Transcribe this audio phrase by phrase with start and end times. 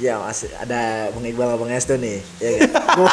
[0.00, 2.24] Ya masih ada Bang Iqbal sama Bang Esto nih.
[2.40, 2.68] Ya kan?
[2.96, 3.10] Gua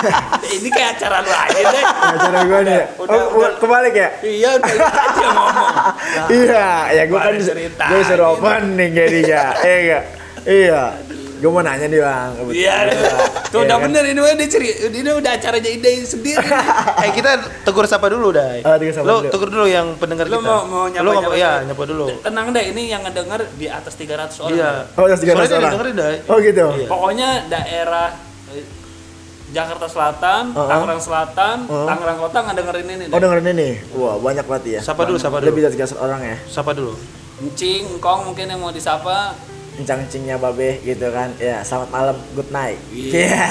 [0.47, 1.83] Ini kayak acara lu aja deh.
[1.83, 2.81] acara gua nih.
[2.95, 3.51] Udah, oh, udah.
[3.59, 4.09] kebalik ya?
[4.23, 5.75] Iya, udah aja ngomong.
[6.31, 7.83] iya, ya gua Gua kan cerita.
[7.85, 9.43] gua disuruh opening jadinya.
[9.59, 10.03] Iya enggak?
[10.47, 10.83] Iya.
[11.37, 12.31] Gua mau nanya nih, Bang.
[12.49, 12.75] Iya,
[13.47, 13.85] tuh Iya udah kan?
[13.85, 16.41] bener ini dia ceri, ini udah acaranya ide sendiri.
[17.05, 18.57] Eh kita tegur sapa dulu dah.
[18.59, 19.29] Oh, tegur dulu.
[19.29, 20.43] tegur dulu yang pendengar Lu kita.
[20.43, 22.05] mau mau nyapa Lu nyapa, ya, nyapa dulu.
[22.19, 24.57] Tenang deh, ini yang ngedenger di atas 300 orang.
[24.57, 24.71] Iya.
[24.93, 25.71] Oh, yang 300 Soalnya orang.
[25.71, 26.09] dengerin dah.
[26.25, 26.65] Oh gitu.
[26.73, 26.87] Iya.
[26.87, 28.07] Pokoknya daerah
[28.49, 28.65] eh,
[29.47, 30.67] Jakarta Selatan, Uh-uh.
[30.67, 31.87] Tangerang Selatan, Uh-uh.
[31.87, 33.03] Tangerang Kota ngedengerin ini.
[33.05, 33.21] Oh deh.
[33.21, 33.69] dengerin ini.
[33.93, 34.81] Wah, banyak berarti ya.
[34.81, 35.53] Sapa dulu, sapa dulu.
[35.53, 36.37] Lebih dari 300 orang ya.
[36.45, 36.97] Sapa dulu.
[37.37, 39.37] Encing, Engkong mungkin yang mau disapa.
[39.77, 41.29] Encang-encingnya babe gitu kan.
[41.37, 42.81] Ya, selamat malam, good night.
[42.89, 43.29] Iya.
[43.29, 43.45] Iya.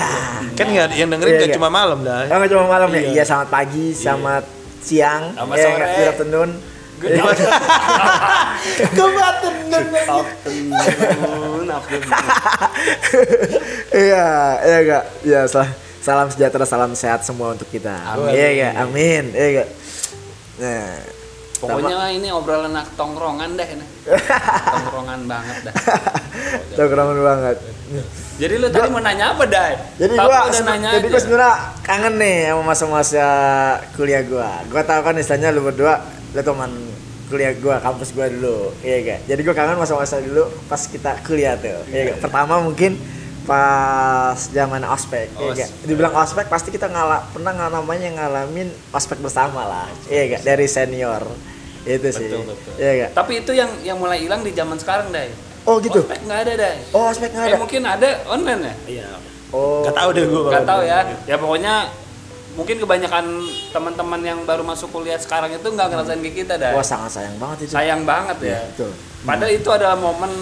[0.59, 1.59] Kan nggak yang dengerin Iya, nggak iya.
[1.59, 2.27] cuma malam dah.
[2.27, 2.99] Oh, nggak cuma malam ya?
[2.99, 3.11] Iya.
[3.15, 4.45] Iya, selamat pagi, selamat
[4.83, 5.87] siang, Sama ya, sore.
[5.87, 6.51] good afternoon.
[6.97, 7.61] Good afternoon.
[13.97, 14.27] Iya,
[14.61, 15.05] iya enggak?
[15.25, 15.71] Iya, salam,
[16.05, 17.95] salam sejahtera, salam sehat semua untuk kita.
[18.13, 18.33] Amin.
[18.35, 18.69] Iya?
[18.85, 19.25] Amin.
[19.33, 19.65] Iya?
[20.61, 21.01] Nah,
[21.57, 23.87] Pokoknya mah ini obrolan anak tongkrongan deh ini.
[24.77, 25.75] Tongkrongan banget dah.
[26.79, 27.57] tongkrongan banget.
[28.37, 29.75] Jadi lu tadi mau nanya apa, Dai?
[29.97, 31.13] Jadi Tapi gua udah nanya jadi aja.
[31.17, 33.27] gua sebenarnya kangen nih sama masa-masa
[33.97, 34.51] kuliah gua.
[34.69, 36.05] Gua tahu kan istilahnya lu berdua
[36.37, 36.71] lu teman
[37.33, 38.77] kuliah gua, kampus gua dulu.
[38.85, 39.21] Iya enggak?
[39.25, 41.81] Jadi gua kangen masa-masa dulu pas kita kuliah tuh.
[41.89, 42.19] Iya enggak?
[42.29, 43.01] Pertama mungkin
[43.47, 45.71] pas zaman ospek, iya enggak?
[45.71, 45.87] Ospek.
[45.87, 49.87] Dibilang ospek pasti kita ngala pernah nggak namanya ngalamin ospek bersama lah.
[50.11, 50.43] Iya enggak?
[50.43, 51.23] Dari senior.
[51.87, 52.27] Itu sih.
[52.27, 52.73] Betul, betul.
[52.77, 53.11] Iya enggak?
[53.15, 55.31] Tapi itu yang yang mulai hilang di zaman sekarang, Dai.
[55.63, 56.03] Oh gitu.
[56.03, 56.79] Ospek nggak ada, Dai.
[56.91, 57.59] Oh, ospek nggak Eh, ada.
[57.63, 58.75] mungkin ada online ya?
[58.87, 59.09] Iya.
[59.55, 59.87] Oh.
[59.87, 60.51] Gak tahu deh gua.
[60.51, 60.99] Gak tahu ya.
[61.31, 61.75] Ya pokoknya
[62.59, 63.25] mungkin kebanyakan
[63.71, 66.75] teman-teman yang baru masuk kuliah sekarang itu nggak ngerasain kayak kita, Dai.
[66.75, 67.71] Wah, sangat sayang banget itu.
[67.71, 68.49] Sayang banget ya.
[68.51, 68.91] Iya, betul.
[69.23, 70.33] Padahal itu adalah momen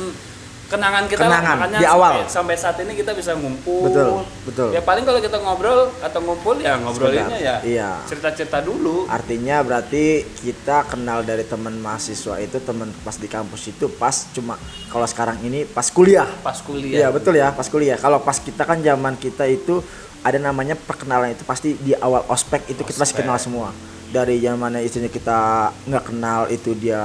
[0.74, 1.78] kenangan kita Kenangan, lah.
[1.78, 2.12] Di awal.
[2.26, 3.86] Sampai, sampai saat ini kita bisa ngumpul.
[3.86, 4.10] Betul,
[4.50, 4.68] betul.
[4.74, 7.90] Ya paling kalau kita ngobrol atau ngumpul ya ngobrolinnya ya iya.
[8.10, 9.06] cerita-cerita dulu.
[9.06, 14.58] Artinya berarti kita kenal dari teman mahasiswa itu teman pas di kampus itu pas cuma
[14.90, 16.26] kalau sekarang ini pas kuliah.
[16.42, 17.08] Pas Iya kuliah.
[17.14, 17.96] betul ya pas kuliah.
[17.96, 19.78] Kalau pas kita kan zaman kita itu
[20.24, 23.28] ada namanya perkenalan itu pasti di awal ospek itu kita pasti Ospek.
[23.28, 23.68] kenal semua.
[24.14, 25.38] Dari zamannya istrinya kita
[25.90, 27.02] nggak kenal itu dia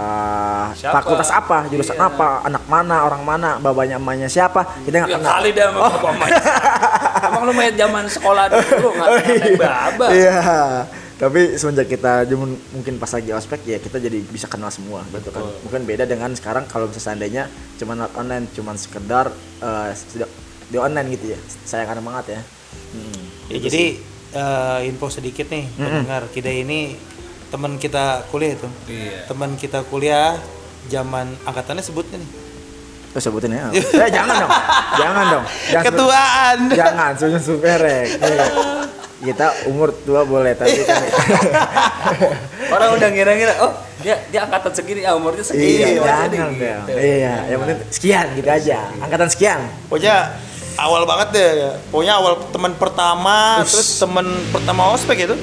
[0.77, 1.01] Siapa?
[1.01, 2.05] fakultas apa, jurusan Iya.
[2.05, 5.31] apa, anak mana, orang mana, babanya emaknya siapa, kita nggak Ya kenal.
[5.33, 6.29] kali dah sama bapak Mas.
[7.25, 10.07] Emang lu main zaman sekolah dulu nggak Oh, ngatain baba.
[10.13, 10.37] Iya.
[11.19, 12.29] Tapi semenjak kita
[12.71, 15.43] mungkin pas lagi ospek ya kita jadi bisa kenal semua gitu kan.
[15.65, 19.27] Mungkin beda dengan sekarang kalau bisa seandainya cuman lewat online, cuman sekedar
[19.91, 20.29] sudah
[20.69, 21.39] di online gitu ya.
[21.65, 22.41] Sayang banget ya.
[22.93, 23.19] Hmm.
[23.49, 23.89] Ya, Gitu jadi sih.
[24.31, 26.93] Eh, info sedikit nih pendengar kita ini
[27.47, 28.69] teman kita kuliah itu.
[28.85, 29.25] Iya.
[29.25, 30.37] Teman kita kuliah
[30.85, 32.31] zaman angkatannya sebutnya nih.
[33.09, 33.73] Terus sebutin ya.
[33.73, 34.51] eh jangan dong.
[34.95, 35.45] Jangan dong.
[35.65, 36.57] Jangan sebut- Ketuaan.
[36.69, 38.07] Jangan, susun superek.
[38.15, 38.45] Iya.
[39.19, 40.95] Kita umur tua boleh tapi kan
[42.71, 45.75] Orang udah ngira-ngira, oh dia dia angkatan segini, ah umurnya segini.
[45.75, 46.51] Iya, oh, jangan jadi dong.
[46.53, 46.93] gitu.
[46.95, 48.79] Iya, yang penting sekian gitu aja.
[48.95, 49.59] Angkatan sekian.
[49.89, 50.15] Pokoknya
[50.79, 51.71] awal banget deh ya.
[51.89, 53.71] Pokoknya awal teman pertama, Ush.
[53.71, 55.35] terus teman pertama ospek itu.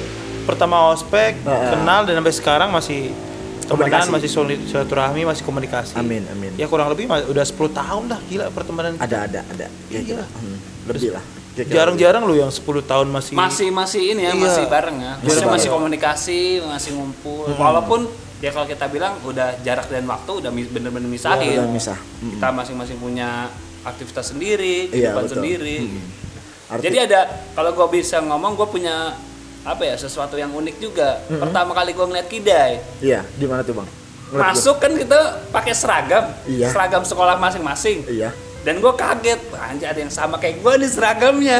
[0.43, 1.69] Pertama ospek, Heeh.
[1.71, 3.11] kenal dan sampai sekarang masih
[3.67, 5.99] temenan, masih solid silaturahmi, masih komunikasi.
[5.99, 6.55] Amin, amin.
[6.55, 8.95] Ya kurang lebih udah 10 tahun dah gila pertemanan.
[8.95, 9.67] Ada ada ada.
[9.91, 9.99] Ya, Iya.
[10.07, 10.23] gitu.
[10.23, 11.23] Hmm, lebih lah.
[11.57, 14.39] Jarang-jarang lu yang 10 tahun masih Masih masih ini ya, Iya.
[14.39, 15.13] masih bareng ya.
[15.19, 15.55] Maksudnya bareng.
[15.59, 17.49] masih komunikasi, masih ngumpul.
[17.51, 17.99] Walaupun
[18.39, 21.57] ya kalau kita bilang udah jarak dan waktu udah bener-bener misahin.
[21.59, 21.97] Udah misah.
[21.97, 22.37] Mm-mm.
[22.39, 23.51] Kita masing-masing punya
[23.87, 25.35] aktivitas sendiri, Iya, kehidupan betul.
[25.35, 25.77] sendiri.
[25.81, 26.01] Mm.
[26.67, 27.19] Arti- Jadi ada
[27.51, 29.15] kalau gue bisa ngomong gue punya
[29.63, 31.23] apa ya sesuatu yang unik juga.
[31.25, 33.87] Pertama kali gue ngeliat Kidai Iya, di mana tuh, Bang?
[34.27, 34.51] Ngeliat gua.
[34.51, 36.67] masuk kan kita pakai seragam, Iya.
[36.69, 38.03] seragam sekolah masing-masing.
[38.05, 38.31] Iya.
[38.59, 41.57] Dan gue kaget, anjir ada yang sama kayak gue nih seragamnya.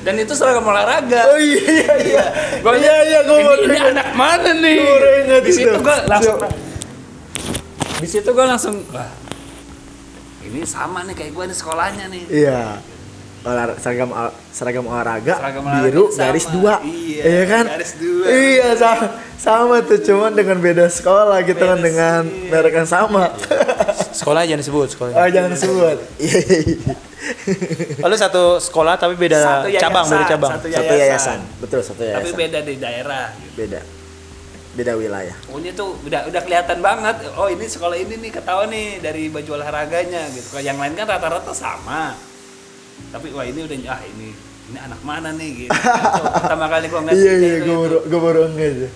[0.00, 1.18] Dan itu seragam olahraga.
[1.18, 1.26] Iya.
[1.28, 2.24] Oh iya iya iya.
[2.58, 4.78] Gua iya iya gua ini, ini anak mana nih?
[4.78, 5.78] Gua Di situ itu.
[5.80, 6.38] gue langsung
[7.98, 9.06] di situ gue langsung wah
[10.52, 12.24] ini sama nih kayak gue nih sekolahnya nih.
[12.28, 12.62] Iya.
[13.42, 14.14] Olah, seragam
[14.48, 16.30] seragam olahraga Seragam olahraga biru sama.
[16.30, 18.24] garis dua Iya, kan garis dua.
[18.30, 22.46] iya sama, sama tuh cuman dengan beda sekolah gitu kan Beda dengan sih.
[22.46, 23.34] merek yang sama
[24.14, 25.12] sekolah jangan disebut sekolah.
[25.16, 26.94] oh jangan sebut iya iya, iya.
[27.98, 30.50] Lalu satu sekolah tapi beda Satu yayasan, cabang, beda cabang.
[30.52, 33.26] satu satu yayasan betul satu Tapi yayasan beda di daerah.
[33.52, 33.80] beda
[34.72, 37.16] beda wilayah Pokoknya tuh udah udah kelihatan banget.
[37.36, 40.48] Oh ini sekolah ini nih ketahuan nih dari baju olahraganya gitu.
[40.48, 42.16] Kalau yang lain kan rata-rata sama.
[43.12, 44.32] Tapi wah ini udah ah ini
[44.72, 45.70] ini anak mana nih gitu.
[45.76, 47.82] Itu Pertama kali gua ngeliat iya iya itu, gue itu.
[47.84, 48.88] baru gue baru aja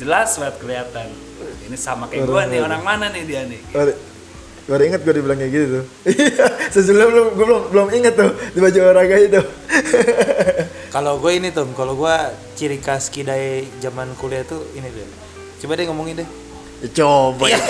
[0.00, 1.08] jelas banget kelihatan.
[1.70, 3.60] Ini sama kayak gua nih orang mana nih dia nih.
[3.70, 3.98] Baru-
[4.60, 5.84] Baru inget gue dibilang kayak gitu tuh.
[6.14, 9.40] Iya, Sesungguhnya belum gue belum belum inget tuh di baju olahraga itu.
[10.90, 12.16] Kalau gue ini tuh, kalau gue
[12.58, 15.06] ciri khas kidai zaman kuliah tuh ini deh.
[15.62, 16.28] Coba deh ngomongin deh.
[16.90, 17.62] Coba ya.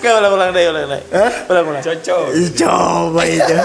[0.00, 1.02] Gak ulang ulang deh, ulang deh.
[1.12, 1.32] Hah?
[1.52, 1.82] Ulang ulang.
[1.84, 3.56] cocok Ya, Coba itu.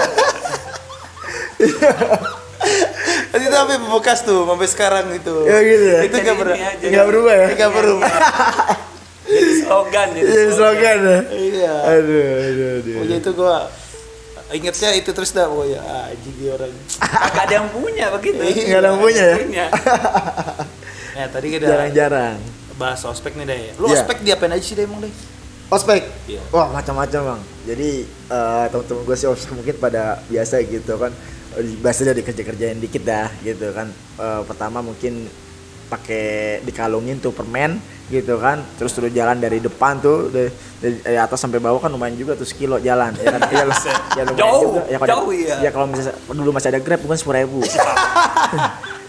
[3.32, 5.34] Itu sampai bekas tuh, sampai sekarang itu.
[5.48, 6.00] Ya gitu ya.
[6.04, 6.56] Itu gak pernah.
[6.60, 6.86] Ini aja.
[6.92, 7.48] Nggak berubah ya?
[7.56, 8.12] Gak berubah.
[9.24, 11.18] jadi slogan jadi Iya slogan ya.
[11.32, 11.74] Iya.
[11.96, 12.92] Aduh, aduh, aduh.
[12.92, 13.56] Pokoknya itu gua
[14.50, 16.72] ingetnya itu terus dah pokoknya ah, anjing dia orang.
[16.98, 19.36] Kagak ada yang punya begitu Nggak ada yang punya ya?
[19.38, 19.66] Punya.
[21.14, 22.42] Ya tadi kita Jarang-jarang.
[22.74, 23.60] bahas ospek nih deh.
[23.78, 24.02] Lu Iya.
[24.02, 25.14] ospek diapain aja sih deh emang deh?
[25.70, 26.02] Ospek.
[26.26, 26.42] Iya.
[26.50, 27.40] Wah macam-macam bang.
[27.64, 31.14] Jadi eh, teman-teman gue sih ospek mungkin pada biasa gitu kan.
[31.54, 33.86] Biasa dari kerja-kerjain dikit dah gitu kan.
[34.18, 35.30] Eh, pertama mungkin
[35.94, 37.78] pakai dikalungin tuh permen
[38.10, 38.60] gitu kan.
[38.76, 40.50] Terus terus jalan dari depan tuh dari,
[40.82, 43.40] dari, atas sampai bawah kan lumayan juga tuh sekilo jalan ya kan?
[43.48, 43.78] Iya lah
[44.18, 45.56] ya lumayan Jauh, juga ya kalau jauh iya.
[45.62, 47.60] ya kalau misalnya dulu masih ada grab bukan sepuluh ribu.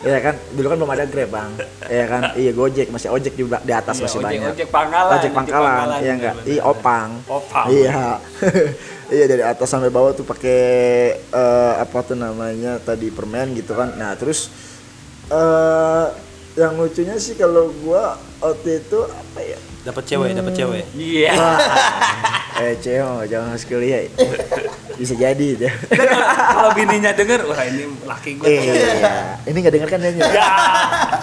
[0.06, 0.38] Ya kan?
[0.54, 1.52] Dulu kan belum ada grab bang.
[1.90, 2.22] Ya kan?
[2.46, 4.52] Iya gojek masih ojek di, di atas Iya, masih ojek- banyak.
[4.54, 6.34] Ojek pangkalan, ojek pangkalan pangkalan, iya enggak?
[6.38, 6.54] bener-bener.
[6.54, 7.10] iya opang.
[7.26, 7.66] Opang.
[7.74, 8.02] iya.
[9.06, 10.62] Iya dari atas sampai bawah tuh pakai
[11.18, 13.98] eh, apa tuh namanya tadi permen gitu kan.
[13.98, 14.54] Nah terus
[15.34, 16.06] eh
[16.56, 19.60] yang lucunya sih kalau gua waktu itu apa ya?
[19.86, 20.84] Dapat cewek, dapat cewek.
[20.98, 21.36] iya.
[21.38, 21.60] Wah,
[22.64, 24.08] eh ceo jangan harus kuliah
[24.96, 25.68] bisa jadi itu
[26.56, 30.12] kalau bininya denger wah ini laki gue iya ini nggak denger kan ya.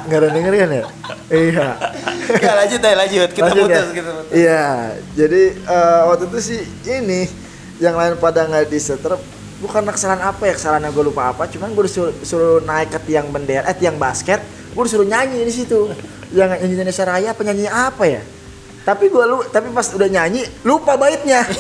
[0.05, 0.85] Nggak ada denger kan ya?
[1.33, 1.69] Iya.
[2.37, 3.29] Ya lanjut deh, lanjut.
[3.33, 3.83] Kita Lanjut putus, ya?
[3.97, 4.33] kita putus.
[4.35, 4.65] Iya,
[5.17, 7.21] jadi eh, waktu itu sih ini
[7.81, 9.19] yang lain pada nggak disetrap
[9.63, 13.31] bukan kesalahan apa ya kesalahan gue lupa apa cuman gue disuruh, disuruh naik ke tiang
[13.31, 15.93] bendera eh tiang basket gue disuruh nyanyi di situ.
[16.33, 18.23] Yang nyanyi Indonesia Raya penyanyi apa ya?
[18.83, 21.47] Tapi gue lu tapi pas udah nyanyi lupa baitnya.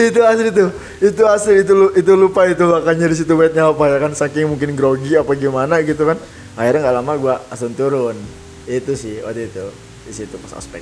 [0.00, 0.70] Itu asli tuh.
[1.00, 4.12] Itu asli itu itu lupa itu makanya di situ baitnya apa ya kan?
[4.16, 6.16] Saking mungkin grogi apa gimana gitu kan.
[6.56, 8.16] Akhirnya nggak lama gua langsung turun.
[8.64, 9.64] Itu sih waktu itu
[10.08, 10.80] di situ pas ospek.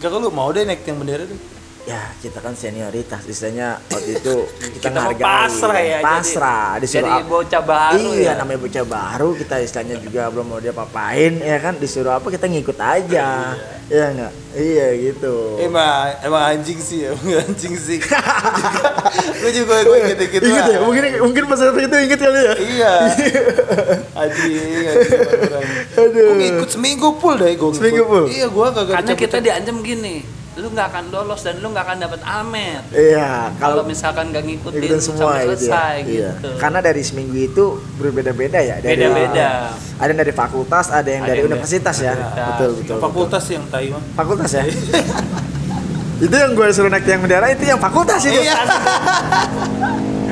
[0.00, 1.36] Gak lu mau deh naik tiang bendera tuh.
[1.84, 4.34] Ya kita kan senioritas istilahnya waktu itu
[4.74, 8.32] kita, Kita pasrah ya, jadi- pasrah disuruh jadi bocah baru iya ya.
[8.34, 12.48] namanya bocah baru kita istilahnya juga belum mau dia papain ya kan disuruh apa kita
[12.48, 13.52] ngikut aja
[13.84, 15.84] iya nggak iya gitu Emang,
[16.20, 17.98] emang anjing sih, emang anjing sih.
[19.34, 22.54] Gue juga, gue inget inget inget ya mungkin mungkin pas waktu itu inget kali ya
[22.56, 22.94] Iya.
[24.24, 24.84] Anjing.
[25.94, 26.24] Aduh.
[26.26, 27.70] Gue ngikut seminggu full deh gue.
[27.72, 28.24] Seminggu full?
[28.26, 30.16] Iya, gue kagak karena kita diancam gini
[30.54, 34.44] lu nggak akan lolos dan lu nggak akan dapat amet iya kalau kalau misalkan nggak
[34.46, 35.58] ngikutin, ikutin semua sampai gitu ya.
[35.58, 36.30] selesai Iya.
[36.30, 37.64] gitu Karena dari seminggu itu
[37.96, 38.76] berbeda-beda ya.
[38.78, 39.48] Dari, Beda-beda.
[39.98, 42.14] Ada yang dari fakultas, ada yang Ada dari yang universitas ya.
[42.54, 42.96] Betul betul.
[43.02, 43.98] fakultas yang tai mah.
[43.98, 44.14] betul.
[44.14, 44.62] Fakultas ya.
[46.24, 48.38] itu yang gue suruh naik tiang bendera itu yang fakultas itu.
[48.38, 48.54] Iya.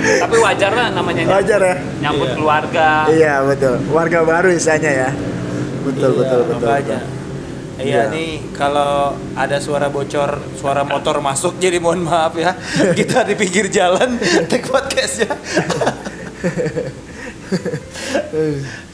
[0.02, 1.75] tapi wajar lah namanya Wajar ya.
[2.00, 2.36] nyambut Iya.
[2.36, 3.75] keluarga Iya betul.
[3.90, 5.10] Warga baru istilahnya ya.
[5.82, 6.62] Betul Iya, betul betul.
[6.62, 7.02] betul.
[7.82, 8.14] Iya Iya.
[8.14, 12.55] nih kalau ada suara bocor, suara motor masuk jadi mohon maaf ya.
[12.99, 15.32] Kita di pinggir jalan take podcast ya.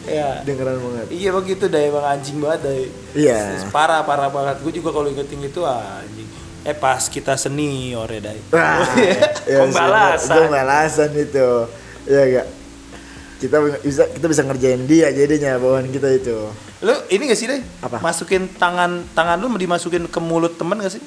[0.09, 0.29] ya.
[0.43, 1.07] Dengeran banget.
[1.13, 2.75] Iya begitu dah emang anjing banget dah.
[3.15, 3.39] Iya.
[3.71, 4.61] Parah parah banget.
[4.65, 6.29] Gue juga kalau ingetin itu ah, anjing.
[6.67, 8.35] Eh pas kita senior ya.
[8.51, 8.83] Wah,
[9.47, 10.49] ya, Pembalasan.
[10.49, 11.49] Pembalasan itu.
[12.09, 12.47] Iya enggak?
[13.39, 16.35] Kita bisa kita bisa ngerjain dia jadinya bawaan kita itu.
[16.83, 17.63] Lu ini gak sih dai?
[17.83, 18.03] Apa?
[18.03, 21.03] Masukin tangan tangan lu dimasukin ke mulut temen gak sih?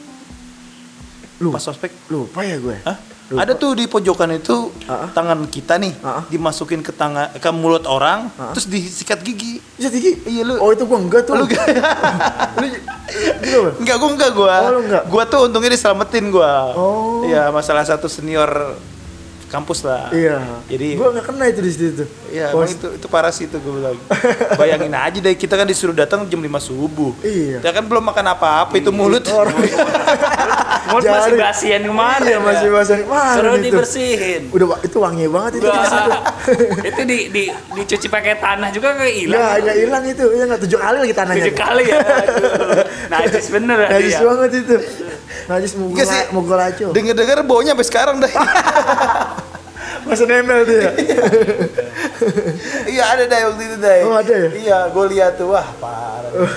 [1.43, 1.91] Lu Pas ospek?
[2.07, 2.77] lupa ya gue.
[2.87, 2.97] Hah?
[3.31, 3.47] Lupa.
[3.47, 5.07] Ada tuh di pojokan itu ah.
[5.11, 6.23] tangan kita nih ah.
[6.27, 8.51] dimasukin ke tangan ke mulut orang ah.
[8.51, 9.59] terus disikat gigi.
[9.75, 10.19] Bisa tinggi?
[10.27, 11.35] Iya, lu- Oh itu gua enggak tuh.
[11.39, 11.63] Lu gak?
[12.59, 12.67] Lu
[13.43, 13.71] gimana?
[13.79, 14.55] enggak, gua enggak gua.
[14.67, 15.03] Oh, lu enggak?
[15.07, 16.75] Gua tuh untungnya diselamatin gua.
[16.75, 17.23] Oh.
[17.23, 18.75] Iya, masalah satu senior
[19.51, 20.07] kampus lah.
[20.09, 20.39] Iya.
[20.65, 22.03] Jadi gua nggak kena itu di situ.
[22.31, 23.99] Iya, emang itu itu parah sih itu gue bilang.
[24.59, 27.11] Bayangin aja deh kita kan disuruh datang jam 5 subuh.
[27.19, 27.59] Iya.
[27.59, 29.27] Ya kan belum makan apa-apa itu mulut.
[29.27, 29.51] Orang
[30.81, 33.63] Mulut masih basian ke mana Iya, masih basian ke mana suruh itu?
[33.69, 35.67] dibersihin udah itu wangi banget itu.
[35.67, 36.09] di situ.
[36.09, 36.21] Wah,
[36.89, 37.43] itu di, di
[37.77, 40.25] dicuci pakai tanah juga kayak hilang Nggak, nggak hilang itu.
[40.33, 41.43] Ya nggak tujuh kali lagi tanahnya.
[41.43, 41.97] tujuh kali ya
[43.07, 44.23] najis bener ya Najis dia.
[44.25, 44.75] banget itu.
[45.41, 46.21] Najis mau Enggak sih.
[46.31, 46.85] mau laco.
[46.91, 48.31] Dengar-dengar baunya sampai sekarang dah.
[50.11, 50.91] Masih nempel tuh ya.
[52.99, 53.95] iya ada dah waktu itu dah.
[54.03, 54.49] Oh, ada ya?
[54.51, 56.51] Iya, gue lihat tuh wah parah.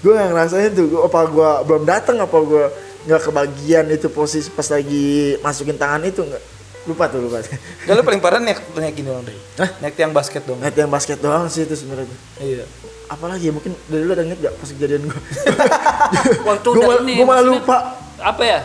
[0.00, 0.88] gue nggak ngerasain tuh.
[0.88, 2.64] Gua, apa gue belum datang apa gue
[3.04, 6.42] nggak kebagian itu posisi pas lagi masukin tangan itu nggak
[6.88, 7.44] lupa tuh lupa.
[7.84, 9.36] Gak lu paling parah naik naik gini dong deh.
[9.60, 9.68] Hah?
[9.84, 10.56] Naik tiang basket dong.
[10.64, 12.16] Net yang basket doang sih itu sebenarnya.
[12.40, 12.64] Iya.
[13.04, 15.20] apalagi ya mungkin dari lu ada inget gak pas kejadian gue
[16.48, 18.60] Waktu gue ini, gue malah lupa apa ya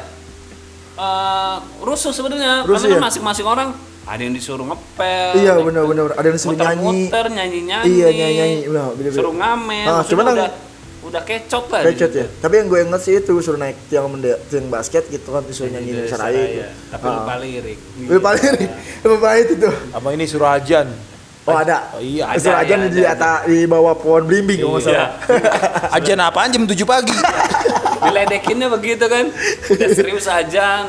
[0.95, 3.03] eh rusuh sebenarnya karena ya?
[3.03, 3.75] masing-masing orang
[4.09, 8.57] ada yang disuruh ngepel iya benar benar ada yang suruh nyanyi muter-muter nyanyi-nyanyi Iya, nyanyi-nyanyi.
[8.65, 9.13] Benar, bener-bener.
[9.15, 10.49] suruh ngamen Ah, cuman yang- udah
[10.99, 12.27] udah kecot lah Kecot di ya.
[12.35, 15.69] Tapi yang gue inget sih itu suruh naik tiang menda, tiang basket gitu kan disuruh
[15.69, 16.59] nyanyi Dari di Saraya itu.
[16.59, 16.67] Saraya.
[16.89, 17.13] tapi Ah.
[17.15, 18.69] lupa lirik Lupa lirik.
[19.07, 19.73] Lupa itu tuh.
[19.89, 20.87] Apa ini suruh ajan?
[21.49, 21.77] Oh ada.
[21.91, 24.85] Oh, iya, Suruh ada, aja iya, di ada, atas di bawah pohon belimbing kalau Iya.
[24.85, 25.09] salah.
[25.97, 27.15] Ajan apaan jam 7 pagi?
[27.99, 29.27] diledekinnya begitu kan
[29.67, 30.87] udah serius aja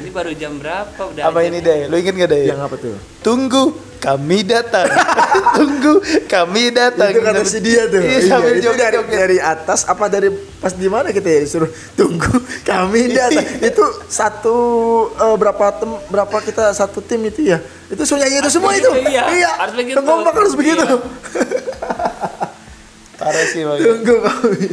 [0.00, 1.48] ini baru jam berapa udah apa ajan.
[1.52, 1.78] ini deh?
[1.92, 2.42] Lu inget gak deh?
[2.48, 2.96] Yang apa tuh?
[3.20, 3.64] Tunggu
[4.04, 4.84] kami datang.
[5.56, 5.96] Tunggu
[6.28, 7.08] kami datang.
[7.08, 7.98] itu kata si dia tuh.
[7.98, 10.28] Iya, Iya, sambil itu dari, dari atas apa dari
[10.60, 12.28] pas di mana kita ya disuruh tunggu
[12.62, 13.44] kami datang.
[13.60, 14.56] itu satu
[15.10, 17.58] eh, berapa tem berapa kita satu tim itu ya.
[17.88, 19.08] Itu suruh nyanyi itu Harus semua begitu, itu.
[19.08, 19.50] iya.
[19.56, 19.96] Harus begitu.
[19.98, 20.84] Ngomong harus begitu.
[20.84, 20.96] Iya.
[23.14, 23.78] Parah sih Bang.
[23.78, 24.66] tunggu kami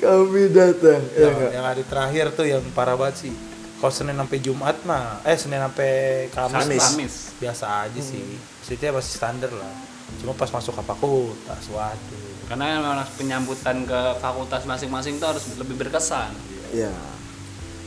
[0.00, 1.00] kami datang.
[1.12, 1.50] Ya, yang, enggak?
[1.52, 3.32] yang hari terakhir tuh yang parah banget sih.
[3.76, 5.92] Kalau Senin sampai Jumat mah, eh Senin sampai
[6.30, 6.84] Kamis, Kamis.
[6.86, 7.14] Kamis.
[7.36, 8.20] biasa aja sih.
[8.70, 9.74] Maksudnya masih standar lah.
[10.16, 12.30] Cuma pas masuk ke fakultas, waduh.
[12.46, 16.30] karena memang penyambutan ke fakultas masing-masing itu harus lebih berkesan
[16.70, 16.90] Iya.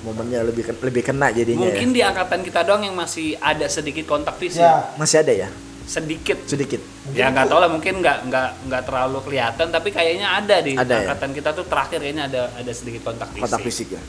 [0.02, 1.96] Momennya lebih lebih kena jadinya mungkin ya.
[1.96, 4.92] di angkatan kita doang yang masih ada sedikit kontak fisik Ya.
[4.96, 5.50] Masih ada ya?
[5.84, 6.80] sedikit Sedikit.
[7.12, 10.88] ya nggak tahu lah mungkin nggak nggak nggak terlalu kelihatan tapi kayaknya ada di Ada
[10.90, 11.00] ya?
[11.06, 14.02] angkatan kita tuh terakhir kayaknya ada ada sedikit kontak fisik, Kontak fisik ya.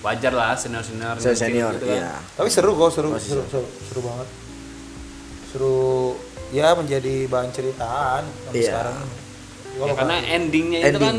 [0.00, 1.98] wajar lah senior senior Saya senior, gitu kan.
[1.98, 2.12] iya.
[2.32, 4.28] Tapi seru kok, seru, seru, seru, seru banget.
[5.58, 6.14] Seru
[6.48, 8.70] ya menjadi bahan ceritaan sampai Iya.
[8.70, 8.98] sekarang.
[9.74, 11.02] Ya, karena nggak- endingnya itu Ending.
[11.02, 11.16] kan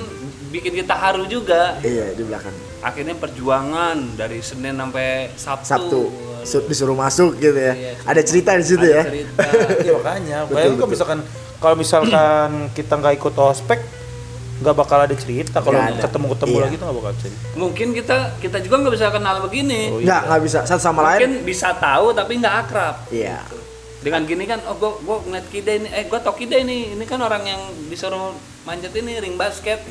[0.49, 2.55] bikin kita haru juga Iya, di belakang.
[2.79, 6.01] akhirnya perjuangan dari Senin sampai Sabtu, Sabtu
[6.41, 7.75] su- disuruh masuk gitu ya.
[7.75, 9.03] Iya, ada cerita di situ ada ya.
[9.05, 9.43] cerita.
[9.83, 10.37] Iya makanya.
[10.47, 11.19] Bayangin kalau misalkan
[11.57, 13.79] kalau misalkan kita nggak ikut ospek
[14.57, 16.63] nggak bakal ada cerita kalau Nggak ketemu ketemu Iya.
[16.63, 17.39] lagi tuh nggak bakal cerita.
[17.55, 21.29] mungkin kita kita juga nggak bisa kenal begini Oh, Enggak, enggak bisa satu sama mungkin
[21.33, 21.45] lain.
[21.45, 23.39] bisa tahu tapi nggak akrab Iya.
[23.99, 27.03] Dengan gini kan oh gua gua ngeliat kida ini eh gua tau kida ini ini
[27.03, 28.31] kan orang yang disuruh
[28.63, 29.83] manjat ini ring basket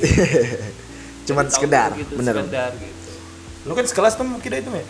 [1.29, 2.35] Cuman Jadi tahu sekedar, gitu, bener.
[2.35, 3.11] sekedar gitu
[3.62, 4.87] Lu kan sekelas tuh kita itu ya?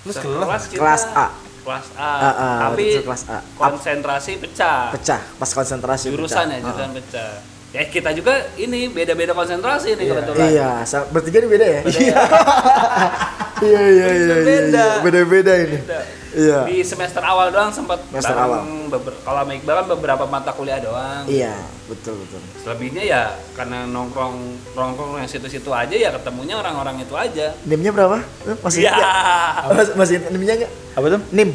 [0.00, 0.62] Lu sekelas?
[0.72, 1.26] Kelas A.
[1.60, 3.44] kelas A Ah, ah, tapi kelas A.
[3.52, 6.48] konsentrasi pecah Pecah pas konsentrasi jurusan pecah.
[6.48, 7.30] ya jurusan pecah
[7.68, 10.12] ya kita juga ini beda-beda konsentrasi nih Iya.
[10.16, 10.70] kebetulan Iya,
[11.12, 11.80] bertiga ini beda ya?
[11.84, 12.16] Iya.
[13.58, 14.36] Iya, iya, iya, iya.
[14.40, 14.70] Beda.
[14.70, 15.02] iya.
[15.02, 15.76] Beda-beda ini.
[15.82, 16.00] Beda.
[16.30, 16.60] Iya.
[16.64, 20.76] di semester awal doang sempat Semester bareng beber- kalau sama Iqbal kan beberapa mata kuliah
[20.76, 21.56] doang Iya,
[21.86, 22.40] betul, betul.
[22.58, 24.36] selebihnya ya karena nongkrong
[24.72, 28.20] nongkrong yang situ-situ aja ya ketemunya orang-orang itu aja NIM-nya berapa?
[28.44, 29.12] Eh, Masih ya nggak?
[29.72, 30.72] Mas- Masih NIM-nya enggak?
[30.92, 31.20] Apa tuh?
[31.30, 31.50] NIM.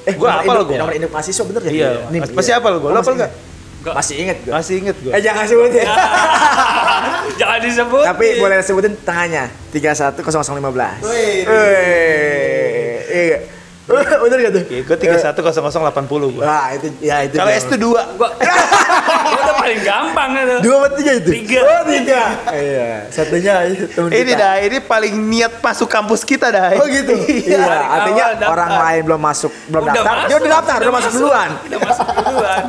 [0.00, 0.78] Eh, Gua hafal induk- gua.
[0.80, 1.70] Nomor induk mahasiswa bener ya?
[1.70, 1.88] Iya.
[2.08, 2.22] NIM.
[2.30, 2.56] Masih iya.
[2.56, 2.88] hafal gua.
[2.88, 3.30] Lu Oh, hafal masih nggak?
[3.30, 3.94] ingat?
[3.94, 4.52] Masih ingat gua.
[4.56, 5.12] Masih inget gua.
[5.12, 5.84] Eh, jangan sebut ya.
[7.40, 11.00] jangan disebut Tapi boleh sebutin tengahnya 310015.
[11.00, 11.46] Wih.
[11.46, 12.96] Wih.
[13.08, 13.38] Iya.
[14.22, 14.62] Bener gak tuh?
[14.64, 16.42] Oke, gua 310080 gua.
[16.46, 17.34] Wah, itu ya itu.
[17.36, 17.50] Kalau.
[17.50, 17.90] S tuh 2.
[17.90, 18.28] gua
[19.26, 21.30] gua udah paling gampang itu Dua apa tiga itu?
[21.30, 21.60] Tiga.
[21.64, 22.22] Oh, tiga.
[22.50, 22.90] Iya.
[23.10, 24.38] Satunya itu temen Ini kita.
[24.38, 26.78] dah, ini paling niat masuk kampus kita dah.
[26.78, 27.14] Oh gitu.
[27.50, 30.16] Iya, Dari artinya orang lain belum masuk, belum Udah daftar.
[30.28, 31.50] Dia udah daftar, udah masuk duluan.
[31.66, 32.64] udah masuk duluan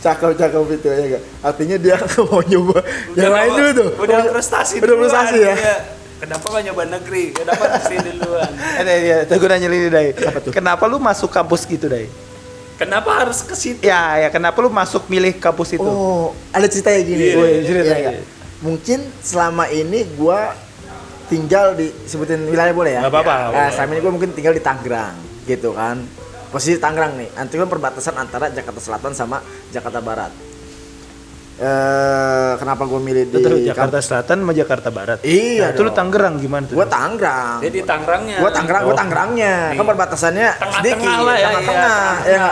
[0.00, 1.22] Cakep cakep itu ya enggak.
[1.44, 2.78] Artinya dia mau nyoba
[3.12, 3.88] yang lain dulu tuh.
[4.00, 5.54] udah prestasi Udah prestasi ya.
[6.20, 6.28] Iya.
[6.28, 10.08] kenapa gak nyoba negeri kenapa mesti duluan Ada ya, tunggu nanya ini Dai.
[10.52, 12.06] Kenapa lu masuk kampus gitu, Dai?
[12.80, 15.84] kenapa harus ke situ Ya, ya kenapa lu masuk milih kampus itu?
[15.84, 17.24] Oh, ada ceritanya gini.
[17.28, 17.96] Iya, Woi, cerita, iya, iya.
[18.00, 18.24] enggak?
[18.64, 20.56] Mungkin selama ini gua
[21.28, 23.00] tinggal di sebutin wilayah boleh ya?
[23.04, 26.00] Nggak apa-apa, nggak Nah, selama ini gua mungkin tinggal di Tangerang gitu kan.
[26.48, 30.32] Posisi Tangerang nih, nanti kan perbatasan antara Jakarta Selatan sama Jakarta Barat.
[31.60, 35.20] Eh, kenapa gue milih di tuh Jakarta Selatan sama Jakarta Barat.
[35.20, 35.92] Iya Nah, itu lu.
[35.92, 36.72] Tangerang gimana tuh?
[36.72, 37.60] Gue Tangerang.
[37.60, 38.96] jadi Tangerangnya Gue Tangerang, gue Oh.
[38.96, 39.54] Tangerangnya.
[39.76, 42.00] Kan perbatasannya Tengah-tengah sedikit, lah ya, tengah-tengah.
[42.24, 42.48] iya, Ya?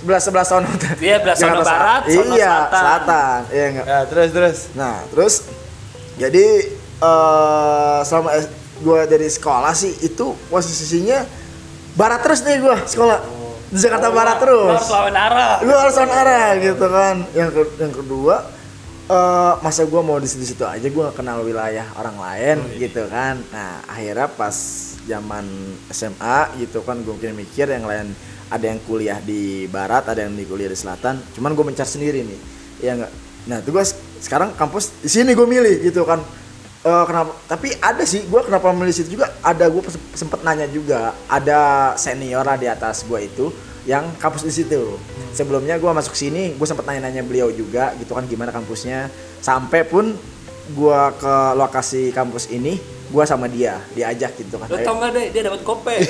[0.00, 0.68] Sebelah sebelah sono.
[0.98, 2.14] Iya, sono Jakarta barat, Selatan.
[2.16, 2.80] sono Iya, selatan.
[2.80, 3.38] selatan.
[3.46, 3.84] Iya enggak?
[3.86, 4.58] Ya, terus terus.
[4.72, 5.34] Nah, terus
[6.16, 6.46] jadi
[6.98, 8.30] eh selama
[8.80, 11.28] gue dari sekolah sih itu posisinya
[11.92, 13.20] barat terus nih gue sekolah
[13.70, 14.74] di Jakarta Barat Lu terus.
[14.76, 17.16] harus lawan arah Lu harus on arah gitu kan.
[17.32, 18.36] Yang ke- yang kedua
[19.06, 23.38] eh masa gue mau di situ-situ aja gue gak kenal wilayah orang lain gitu kan.
[23.50, 24.54] Nah akhirnya pas
[25.02, 25.46] zaman
[25.88, 28.14] SMA gitu kan gue mungkin mikir yang lain
[28.46, 31.18] ada yang kuliah di barat ada yang di kuliah di selatan.
[31.34, 32.40] Cuman gue mencari sendiri nih.
[32.82, 33.10] Ya enggak.
[33.46, 33.84] Nah itu gue
[34.20, 36.22] sekarang kampus di sini gue milih gitu kan.
[36.80, 37.36] Eh, kenapa?
[37.44, 39.28] Tapi ada sih, gue kenapa milih situ juga.
[39.44, 39.84] Ada gue
[40.16, 41.12] sempet nanya juga.
[41.28, 43.52] Ada senior lah di atas gue itu
[43.88, 44.96] yang kampus di situ.
[45.32, 49.06] sebelumnya gue masuk sini gue sempat nanya-nanya beliau juga gitu kan gimana kampusnya
[49.38, 50.10] sampai pun
[50.74, 52.76] gue ke lokasi kampus ini
[53.08, 55.96] gue sama dia diajak gitu kan Lo tau nggak deh, dia dapat kope.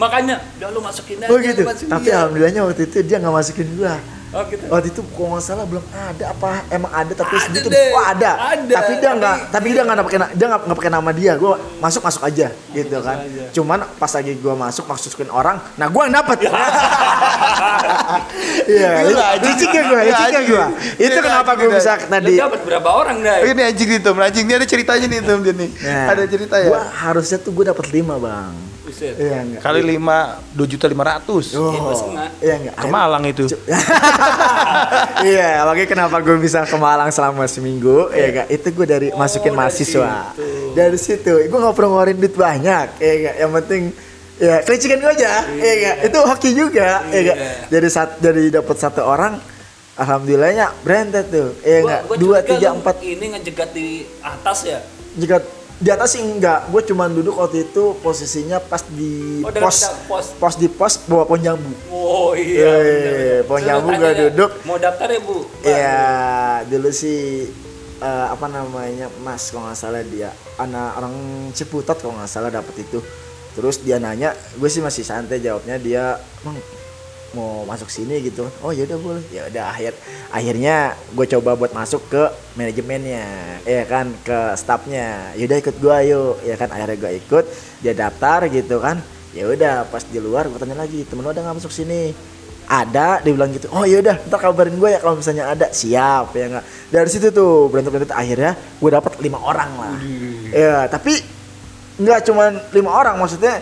[0.00, 1.28] Makanya, udah lu masukin aja.
[1.28, 2.24] oh gitu tapi dia.
[2.24, 3.92] alhamdulillahnya waktu itu dia nggak masukin gue
[4.30, 4.62] Oh gitu.
[4.64, 7.90] waktu itu kalau nggak salah belum ada apa emang ada tapi Ada sedikit deh.
[7.90, 8.30] oh ada.
[8.54, 11.32] Ada, tapi dia nggak tapi- tapi dia nggak pakai dia nggak nggak pakai nama dia
[11.34, 13.42] gue masuk masuk aja gitu kan aja.
[13.50, 16.38] cuman pas lagi gue masuk masukin orang nah gue yang dapet
[18.66, 19.50] iya Gila, anjing.
[19.50, 20.64] licik ya gue Iya, licik ya gue
[21.00, 23.36] itu Iya, kenapa gue bisa tadi dapat berapa orang dah?
[23.42, 25.70] Ini anjing Tom, anjing ini ada ceritanya nih Tom dia nih.
[25.76, 26.68] Nah, ada cerita ya.
[26.68, 28.54] Gua harusnya tuh gue dapet lima bang
[28.90, 30.16] iya enggak Kali lima
[30.50, 31.54] dua juta lima ratus.
[31.54, 32.30] oh Iya, enggak.
[32.42, 33.44] iya enggak Ke Malang itu.
[35.30, 38.46] iya, makanya kenapa gue bisa ke Malang selama seminggu, ya gak?
[38.48, 40.32] Itu gue dari Oh, masukin dari mahasiswa.
[40.70, 43.34] Dari situ, gue nggak perlu ngeluarin duit banyak, ya gak?
[43.38, 43.82] Yang penting
[44.40, 45.96] ya kelicikan gue aja, ya gak?
[46.06, 47.36] Itu hoki juga, ya gak?
[47.36, 47.52] Iya.
[47.68, 49.36] Dari sat, dari dapat satu orang,
[49.94, 52.02] alhamdulillahnya branded tuh, ya Gua- gak?
[52.16, 52.94] Dua, tiga, empat.
[53.00, 53.88] Ini ngejegat di
[54.20, 54.80] atas ya.
[55.12, 55.42] Jika
[55.80, 60.26] di atas sih enggak, gue cuma duduk waktu itu posisinya pas di Oh, pos, pos.
[60.36, 61.72] pos di pos bawa pohon jambu.
[61.88, 62.68] Oh iya.
[62.68, 63.48] bener.
[63.48, 64.50] pohon jambu ya, duduk.
[64.68, 65.36] Mau daftar ya bu?
[65.64, 66.04] Iya,
[66.68, 67.48] dulu sih
[67.96, 70.28] eh, apa namanya Mas kalau nggak salah dia
[70.60, 71.14] anak orang
[71.56, 73.00] Ciputat kalau nggak salah dapat itu.
[73.56, 76.60] Terus dia nanya, gue sih masih santai jawabnya dia, "Bang,
[77.36, 79.24] mau masuk sini gitu kan." Oh, ya udah boleh.
[79.30, 79.92] Ya udah akhir
[80.30, 82.22] akhirnya gue coba buat masuk ke
[82.56, 83.26] manajemennya,
[83.64, 85.34] ya kan ke staffnya.
[85.38, 87.44] Ya udah ikut gue yuk, ya kan akhirnya gue ikut,
[87.82, 88.98] dia daftar gitu kan.
[89.30, 92.14] Ya udah pas di luar gue tanya lagi, temen lo ada nggak masuk sini?
[92.70, 96.46] ada dia bilang gitu oh yaudah ntar kabarin gue ya kalau misalnya ada siap ya
[96.46, 99.98] nggak dari situ tuh berantem berantem akhirnya gue dapat lima orang lah
[100.54, 101.18] ya tapi
[101.98, 103.58] nggak cuman lima orang maksudnya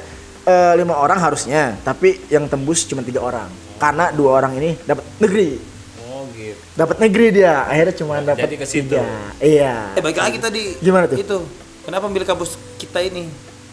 [0.49, 5.05] eh, lima orang harusnya tapi yang tembus cuma tiga orang karena dua orang ini dapat
[5.19, 5.61] negeri
[6.01, 6.57] Oh gitu.
[6.75, 8.91] dapat negeri dia akhirnya cuma dapat Jadi ke situ.
[8.91, 9.05] tiga.
[9.39, 10.63] iya Eh balik lagi tadi.
[10.79, 11.15] Gimana tuh?
[11.15, 11.39] Itu.
[11.85, 13.29] Kenapa ambil kampus kita ini?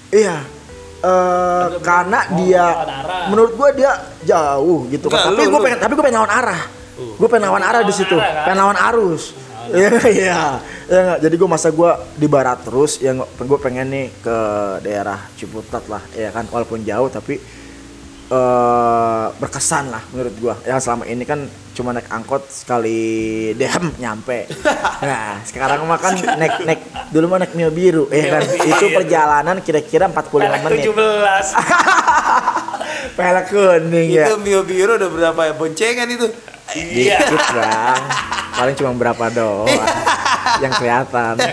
[0.09, 0.43] iya
[0.97, 2.65] Eh, karena Oh, dia
[3.27, 3.91] menurut gua dia
[4.23, 5.21] jauh gitu kan.
[5.21, 5.65] Enggak, Tapi lu- gua lu.
[5.65, 6.61] pengen tapi gua pengen lawan arah.
[7.19, 8.15] Gua pengen lawan arah di situ.
[8.15, 8.41] kan?
[8.41, 9.23] Pengen lawan arus.
[9.69, 10.39] Iya, iya.
[10.85, 11.19] Ya nggak?
[11.21, 14.37] Jadi gua masa gua di barat terus ya nggak- gua pengen nih ke
[14.81, 17.37] daerah Ciputat lah, ya kan walaupun jauh tapi
[18.25, 20.55] eh berkesan lah menurut gua.
[20.61, 22.97] Yang selama ini kan cuma naik angkot sekali
[23.53, 24.49] dem nyampe.
[25.01, 28.41] Nah, sekarang mah kan naik naik dulu mah naik Mio biru, ya kan.
[28.49, 30.85] Itu perjalanan kira-kira 45 Pelek menit.
[30.89, 31.53] 17.
[33.17, 34.25] Pelek kuning ya.
[34.25, 36.27] Itu Mio Biru udah berapa ya boncengan itu?
[36.75, 37.17] Iya.
[37.23, 38.01] Dikit bang.
[38.51, 39.67] Paling cuma berapa doang
[40.63, 41.35] yang kelihatan.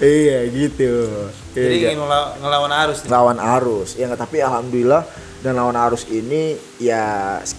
[0.00, 0.92] iya gitu.
[1.52, 1.88] Jadi Iya.
[1.90, 3.08] ingin ngela- ngelawan arus nih.
[3.10, 5.02] lawan arus ya tapi alhamdulillah
[5.38, 7.02] dan lawan arus ini ya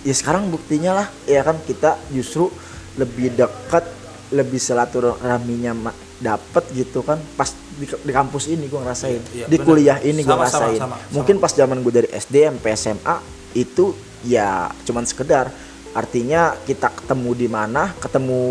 [0.02, 2.48] ya sekarang buktinya lah ya kan kita justru
[2.96, 3.84] lebih dekat
[4.30, 5.74] lebih silaturahminya
[6.20, 9.66] dapet gitu kan pas di, di kampus ini gua ngerasain Iya, di bener.
[9.66, 11.12] kuliah ini gua Sama, sama, ngerasain sama, sama.
[11.12, 13.16] mungkin pas zaman gue dari SD sampai SMA
[13.54, 13.86] itu
[14.26, 15.52] ya cuman sekedar.
[15.90, 18.42] Artinya kita ketemu di mana ketemu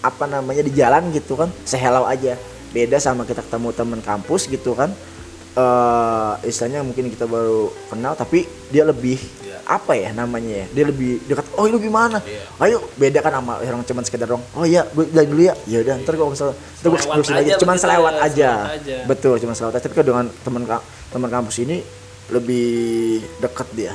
[0.00, 1.50] apa namanya di jalan gitu kan.
[1.66, 2.38] Sehelau aja.
[2.70, 4.94] Beda sama kita ketemu teman kampus gitu kan.
[5.54, 9.18] Eh istilahnya mungkin kita baru kenal tapi dia lebih
[9.54, 9.58] Iya.
[9.66, 10.66] apa ya namanya ya?
[10.74, 12.18] Dia lebih dekat oh lu gimana?
[12.20, 12.42] Iya.
[12.68, 14.42] ayo beda kan sama orang cuman sekedar dong.
[14.54, 15.54] Oh iya gue jalan dulu ya.
[15.66, 17.00] Ya udah ntar kalau misalnya ntar gue
[17.34, 17.54] aja.
[17.58, 18.50] cuman selewat aja.
[18.76, 18.96] aja.
[19.08, 19.84] betul cuman selewat aja.
[19.88, 20.62] Tapi kalau dengan teman
[21.10, 21.76] teman kampus ini
[22.32, 23.94] lebih dekat dia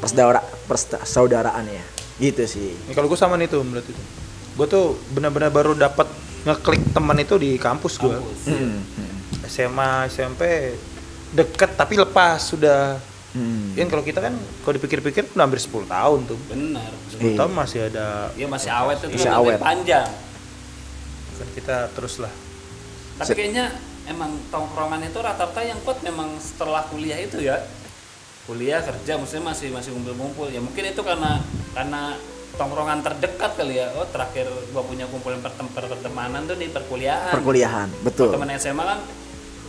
[0.00, 1.84] persaudara persaudaraan ya
[2.18, 4.06] gitu sih Nih, kalau gue sama nih tuh berarti tuh.
[4.50, 6.04] Gue tuh benar-benar baru dapat
[6.42, 8.12] ngeklik teman itu di kampus gue.
[8.44, 10.74] Hmm, hmm, SMA, SMP
[11.30, 13.00] deket tapi lepas sudah.
[13.32, 13.72] hmm.
[13.72, 16.36] Kan kalau kita kan kalau dipikir-pikir udah hampir 10 tahun tuh.
[16.46, 16.90] Benar.
[17.08, 17.36] 10 Iya.
[17.38, 19.58] tahun masih ada Dia masih awet itu Masih lebih awet.
[19.58, 20.08] panjang.
[21.32, 22.32] kan kita terus lah.
[23.16, 23.72] Tapi kayaknya
[24.04, 27.64] emang tongkrongan itu rata-rata yang kuat memang setelah kuliah itu ya.
[28.44, 30.48] Kuliah kerja maksudnya masih masih ngumpul-ngumpul.
[30.48, 31.38] Ya mungkin itu karena
[31.70, 32.16] karena
[32.54, 33.92] tongkrongan terdekat kali ya.
[33.94, 37.30] Oh, terakhir gua punya kumpulan pertem pertemanan tuh di perkuliahan.
[37.32, 39.00] perkuliahan betul Teman SMA kan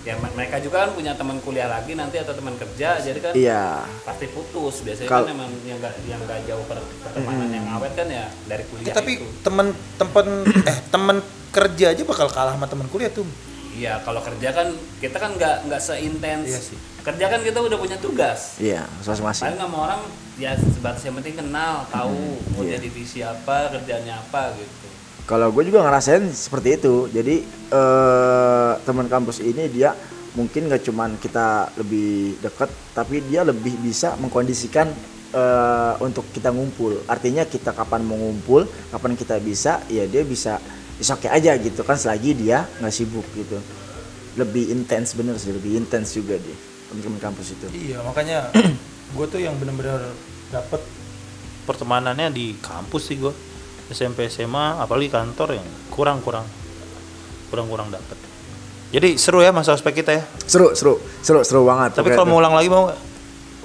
[0.02, 3.38] ya me- mereka juga kan punya teman kuliah lagi nanti atau teman kerja jadi kan
[3.38, 7.70] iya pasti putus biasanya Kal- kan emang yang gak yang gak jauh per- pertemanan yang
[7.70, 9.30] awet kan ya dari kuliah Eh, tapi itu.
[9.46, 10.28] temen temen
[10.66, 11.18] eh temen
[11.54, 13.30] kerja aja bakal kalah sama temen kuliah tuh.
[13.72, 16.50] Iya, kalau kerja kan kita kan nggak nggak seintens.
[16.50, 16.78] Iya sih.
[17.02, 18.62] Kerja kan kita udah punya tugas.
[18.62, 20.02] iya masing-masing Paling sama orang
[20.38, 22.78] ya sebatas yang penting kenal, tahu mau iya.
[22.78, 24.88] dia divisi apa, kerjanya apa gitu.
[25.30, 29.94] kalau gue juga ngerasain seperti itu jadi eh teman kampus ini dia
[30.34, 34.90] mungkin nggak cuman kita lebih dekat tapi dia lebih bisa mengkondisikan
[35.36, 40.60] eh, untuk kita ngumpul artinya kita kapan mau ngumpul kapan kita bisa ya dia bisa
[41.00, 43.60] oke aja gitu kan selagi dia nggak sibuk gitu
[44.40, 48.51] lebih intens bener sih lebih intens juga dia teman-teman kampus itu Iya makanya
[49.15, 50.12] gue tuh yang bener-bener
[50.49, 50.82] dapet
[51.63, 53.32] pertemanannya di kampus sih gue
[53.88, 56.43] SMP SMA apalagi kantor yang kurang kurang
[57.47, 58.15] kurang kurang dapet.
[58.91, 60.23] Jadi seru ya masa ospek kita ya.
[60.45, 62.99] seru seru seru seru banget Tapi kalau mau ulang lagi mau nggak?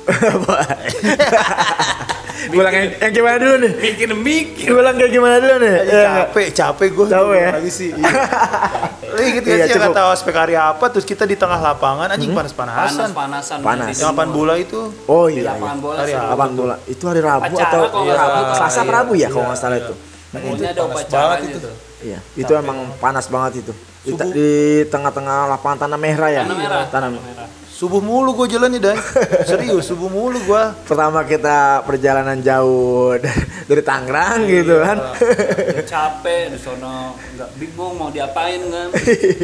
[2.53, 4.67] ulang yang, yang gimana dulu nih Mikir mikir.
[4.71, 7.51] ulang kayak gimana dulu nih Ya, capek capek gue Capek ya?
[7.53, 7.89] lagi sih.
[7.91, 8.07] Iya.
[9.09, 12.31] Lu inget gak Iya, sih kata ospek hari apa terus kita di tengah lapangan anjing
[12.31, 13.11] panas-panasan.
[13.11, 13.59] Panas-panasan.
[13.61, 13.87] Panas.
[13.87, 14.37] di Yang lapan timur.
[14.37, 15.83] bola itu oh Di iya, lapangan iya.
[15.83, 16.13] bola Hari?
[16.13, 18.41] Lapangan bola itu hari Rabu atau Rabu.
[18.53, 19.85] Selasa Iya, Rabu ya iya, kalau nggak salah iya.
[19.85, 19.95] itu
[20.29, 21.71] Pokoknya ada panas banget itu.
[22.03, 23.73] iya itu emang panas banget itu
[24.07, 24.49] di,
[24.87, 26.85] tengah-tengah lapangan tanah merah ya Tanah merah.
[26.87, 27.49] tanah merah.
[27.77, 28.97] Subuh mulu gue jalan nih, Dai.
[29.45, 30.63] Serius, subuh mulu gue.
[30.89, 33.13] pertama kita perjalanan jauh
[33.69, 38.89] dari Tangerang gitu kan Udah capek di sono nggak bingung mau diapain kan.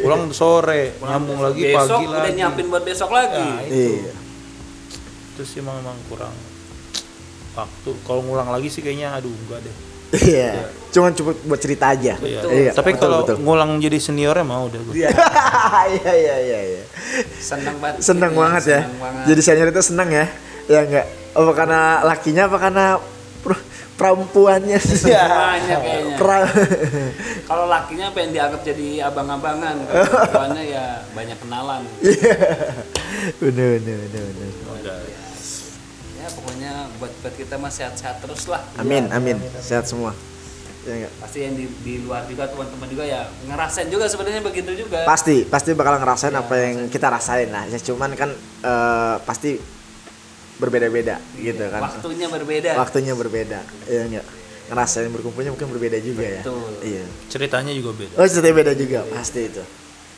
[0.01, 2.37] Pulang sore, nyambung lagi besok pagi udah lagi.
[2.41, 3.37] nyiapin buat besok lagi.
[3.37, 4.01] Ya, itu.
[4.01, 4.15] iya
[5.37, 6.33] Terus emang emang kurang
[7.53, 7.91] waktu.
[8.01, 9.77] Kalau ngulang lagi sih kayaknya aduh enggak deh.
[10.15, 10.51] Iya
[10.89, 12.41] cuman cuma buat cerita aja Iya.
[12.45, 13.37] Iya, Tapi betul, kalau betul.
[13.41, 14.95] ngulang jadi seniornya mau udah gue.
[15.01, 15.09] iya
[16.13, 16.83] iya iya iya
[17.35, 18.01] Seneng banget.
[18.03, 19.25] seneng banget ya banget.
[19.27, 20.27] jadi senior itu seneng ya
[20.65, 22.85] ya enggak apa karena lakinya apa karena
[23.41, 26.17] per- perempuannya sih Semuanya kayaknya.
[26.17, 26.49] Pra-
[27.49, 31.83] Kalau lakinya pengen dianggap jadi abang-abangan, perempuannya ya banyak kenalan.
[31.99, 32.37] Iya.
[33.41, 34.97] bener bener bener bener Udah.
[36.23, 38.63] Ya pokoknya buat buat kita mah sehat-sehat terus lah.
[38.77, 40.15] amin amin sehat semua
[40.83, 44.71] ya enggak Pasti yang di, di luar juga teman-teman juga ya ngerasain juga sebenarnya begitu
[44.77, 45.03] juga.
[45.03, 48.31] pasti pasti bakal ngerasain apa yang kita rasain lah ya cuman kan
[48.63, 49.59] eh, pasti
[50.57, 52.71] berbeda-beda gitu kan Waktunya berbeda.
[52.77, 54.27] waktunya berbeda ya enggak
[54.65, 56.71] ngerasain berkumpulnya mungkin berbeda juga ya Betul.
[56.83, 58.15] iya Ceritanya juga beda.
[58.15, 59.63] oh ceritanya beda juga pasti itu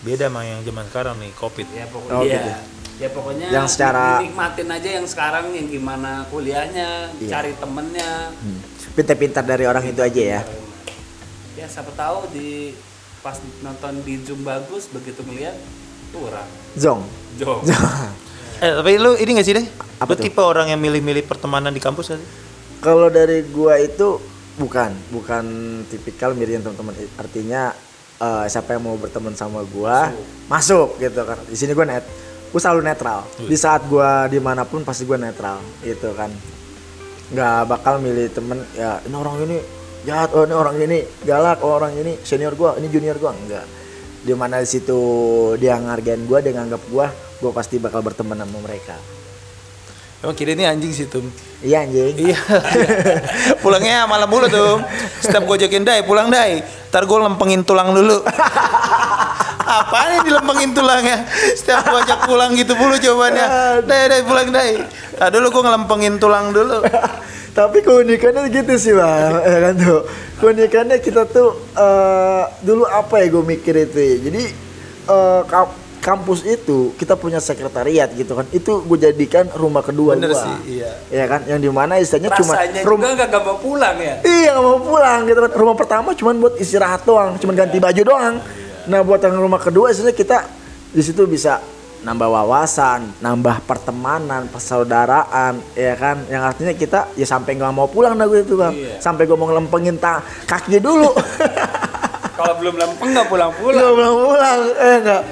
[0.00, 1.64] Beda sama yang zaman sekarang nih, Covid.
[1.72, 2.52] Ya pokoknya Oh, ya, gitu.
[2.94, 7.28] Ya pokoknya Yang secara- nikmatin aja yang sekarang yang gimana kuliahnya, Iya.
[7.28, 8.30] cari temennya.
[8.32, 8.60] Hmm.
[8.94, 10.40] pintar-pintar dari orang itu aja ya
[11.54, 12.70] Ya siapa tahu di
[13.18, 15.56] pas nonton di Zoom bagus begitu ngeliat
[16.10, 16.46] kurang.
[16.74, 17.02] zong
[17.34, 17.66] Jong.
[18.56, 19.66] Eh, tapi lu ini gak sih deh?
[19.98, 20.24] Apa lu tuh?
[20.24, 22.28] tipe orang yang milih-milih pertemanan di kampus gak sih?
[22.78, 24.22] Kalau dari gua itu
[24.54, 25.44] bukan, bukan
[25.84, 26.94] tipikal mirip teman-teman.
[27.16, 27.74] Artinya
[28.16, 30.14] eh, siapa yang mau berteman sama gua
[30.46, 31.42] masuk gitu kan.
[31.44, 32.06] Di sini gua net,
[32.54, 33.26] gua selalu netral.
[33.34, 36.30] Di saat gua di mana pun pasti gua netral, gitu kan.
[37.34, 39.58] Nggak bakal milih temen ya ini orang ini
[40.06, 43.66] jahat, oh ini orang ini galak, oh orang ini senior gua, ini junior gua enggak.
[44.22, 44.94] Di mana di situ
[45.58, 47.10] dia ngargain gua, dia nganggap gua,
[47.42, 48.94] gua pasti bakal berteman sama mereka.
[50.24, 51.28] Emang kira ini anjing sih, Tum.
[51.60, 52.16] Iya anjing.
[52.16, 52.38] Iya.
[53.62, 54.80] Pulangnya malam mulu tuh.
[55.20, 56.64] Setiap gue jokin dai, pulang dai.
[56.88, 58.24] Ntar gue lempengin tulang dulu.
[59.76, 61.26] Apaan yang dilempengin tulangnya?
[61.52, 63.46] Setiap gue ajak pulang gitu mulu jawabannya.
[63.82, 64.70] Dai, dai, pulang dai.
[65.14, 66.78] Nah, dulu gue ngelempengin tulang dulu.
[67.50, 70.00] Tapi keunikannya gitu sih bang, ya kan tuh.
[70.36, 74.14] Keunikannya kita tuh eh, dulu apa ya gue mikir itu ya.
[74.26, 74.42] Jadi
[75.06, 78.46] eh, ka- kampus itu kita punya sekretariat gitu kan.
[78.50, 80.42] Itu gue jadikan rumah kedua Bener gua.
[80.42, 80.90] sih, iya.
[81.08, 83.14] Ya kan, yang di mana istilahnya cuma rumah.
[83.14, 84.14] juga nggak mau pulang ya.
[84.20, 85.50] Iya nggak mau pulang gitu kan.
[85.54, 88.36] Rumah pertama cuma buat istirahat doang, cuma ganti baju doang.
[88.84, 90.38] Nah buat yang rumah kedua istilahnya kita
[90.90, 91.58] di situ bisa
[92.00, 96.20] nambah wawasan, nambah pertemanan, persaudaraan, ya kan?
[96.26, 99.00] Yang artinya kita ya sampai nggak mau pulang dah gue itu bang, Iya.
[99.00, 101.08] sampai gue mau ngelempengin ta kaki dulu,
[102.34, 103.78] Kalau belum lempeng nggak pulang-pulang.
[103.78, 105.22] nggak pulang pulang, eh nggak.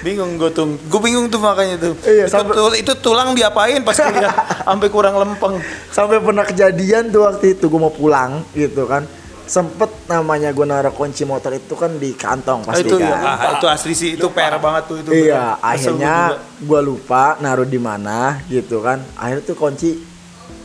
[0.00, 0.64] Bingung gue tuh.
[0.80, 1.92] Gue bingung tuh makanya tuh.
[2.00, 4.32] Iya, itu, sampai- tul- itu tulang diapain pas kuliah
[4.64, 5.60] sampai kurang lempeng.
[5.90, 9.04] Sampai pernah kejadian tuh waktu itu gue mau pulang gitu kan,
[9.50, 13.10] sempet namanya gue naruh kunci motor itu kan di kantong Ah, pasti itu kan.
[13.10, 15.10] ya, ah, itu asli sih itu PR banget tuh itu.
[15.10, 15.66] Iya, bener.
[15.74, 16.14] Akhirnya
[16.62, 19.02] gua lupa naruh di mana gitu kan.
[19.18, 19.98] Akhirnya tuh kunci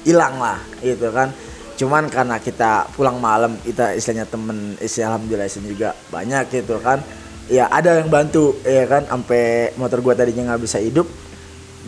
[0.06, 1.34] hilang lah gitu kan.
[1.76, 7.02] Cuman karena kita pulang malam, kita istilahnya temen, istilah alhamdulillah istilahnya juga banyak gitu kan.
[7.50, 11.10] Ya ada yang bantu ya kan, sampai motor gua tadinya nggak bisa hidup,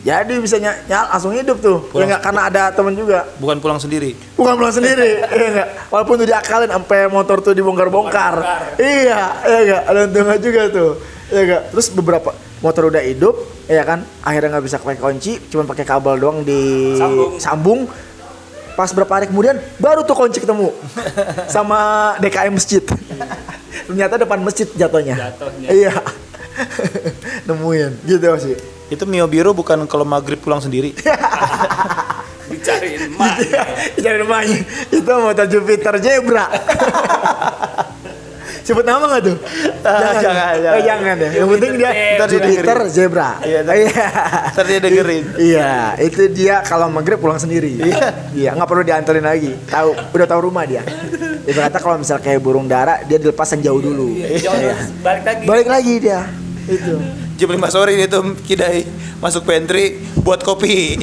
[0.07, 1.83] jadi bisa ny- nyala langsung hidup tuh.
[1.99, 3.27] Ya karena ada temen juga.
[3.43, 4.15] bukan pulang sendiri.
[4.39, 5.67] Bukan pulang sendiri, iya enggak.
[5.91, 8.39] Walaupun tuh diakalin sampai motor tuh dibongkar-bongkar.
[8.79, 9.81] Iya, iya enggak.
[9.83, 10.91] Ada untungnya juga tuh.
[11.27, 11.61] Iya enggak.
[11.75, 12.29] Terus beberapa
[12.63, 13.35] motor udah hidup,
[13.67, 14.07] ya kan.
[14.23, 17.31] Akhirnya nggak bisa pakai kunci, cuma pakai kabel doang di Sambung.
[17.35, 17.79] sambung.
[18.79, 20.71] Pas berapa hari kemudian baru tuh kunci ketemu
[21.51, 22.79] sama DKM masjid.
[23.83, 25.35] Ternyata depan masjid jatuhnya.
[25.35, 25.67] Jatuhnya.
[25.67, 25.93] Iya.
[27.47, 28.57] nemuin gitu sih
[28.87, 30.95] Itu Mio Biro bukan kalau maghrib pulang sendiri.
[32.47, 33.35] Dicariin emak.
[34.01, 36.47] Jangan rumahnya itu motor Jupiter Zebra
[38.63, 39.37] sebut nama nggak tuh
[39.81, 40.81] Ah, jangan, Oh, jangan.
[40.83, 42.77] jangan ya yang penting dia Ntar dia Jupiter.
[42.87, 44.07] Zebra Iya, ntar- iya
[44.61, 45.25] dia dengerin.
[45.37, 48.07] iya itu dia kalau maghrib pulang sendiri Iya.
[48.33, 50.83] iya nggak perlu dianterin lagi tahu udah tahu rumah dia
[51.43, 54.75] ibaratnya kalau misal kayak burung dara dia dilepas yang jauh dulu Jangan Iya.
[54.99, 55.43] balik lagi.
[55.45, 56.19] balik lagi dia
[56.65, 56.95] itu
[57.37, 58.81] Jam 5 sore dia tuh kidai
[59.21, 60.97] masuk pantry buat kopi.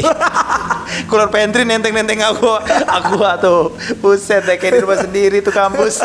[1.08, 2.58] Keluar pantry nenteng-nenteng aku,
[2.90, 3.62] aku tuh.
[4.02, 6.02] Buset deh kayak di rumah sendiri tuh kampus.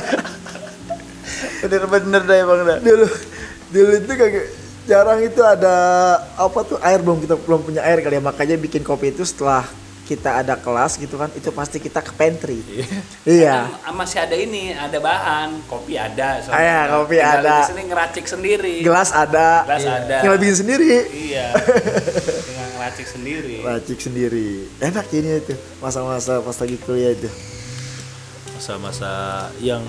[1.65, 2.77] Bener-bener deh bang dah.
[2.77, 3.07] dulu
[3.73, 4.45] dulu itu kayak
[4.89, 5.75] jarang itu ada
[6.37, 9.65] apa tuh air belum kita belum punya air kali ya makanya bikin kopi itu setelah
[10.09, 12.65] kita ada kelas gitu kan itu pasti kita ke pantry
[13.23, 16.41] iya Kan masih ada ini, ada bahan, kopi ada.
[16.49, 17.55] Ah, ya, kopi Tinggal ada.
[17.59, 18.75] Di sini ngeracik sendiri.
[18.81, 20.17] gelas ada Gelas ada.
[20.19, 20.89] tinggal bikin sendiri
[21.29, 21.45] Iya.
[22.41, 23.55] Tinggal ngeracik sendiri.
[23.61, 27.29] racik sendiri enak ini itu masa-masa pas lagi kuliah itu
[28.51, 29.11] Masa-masa
[29.59, 29.83] yang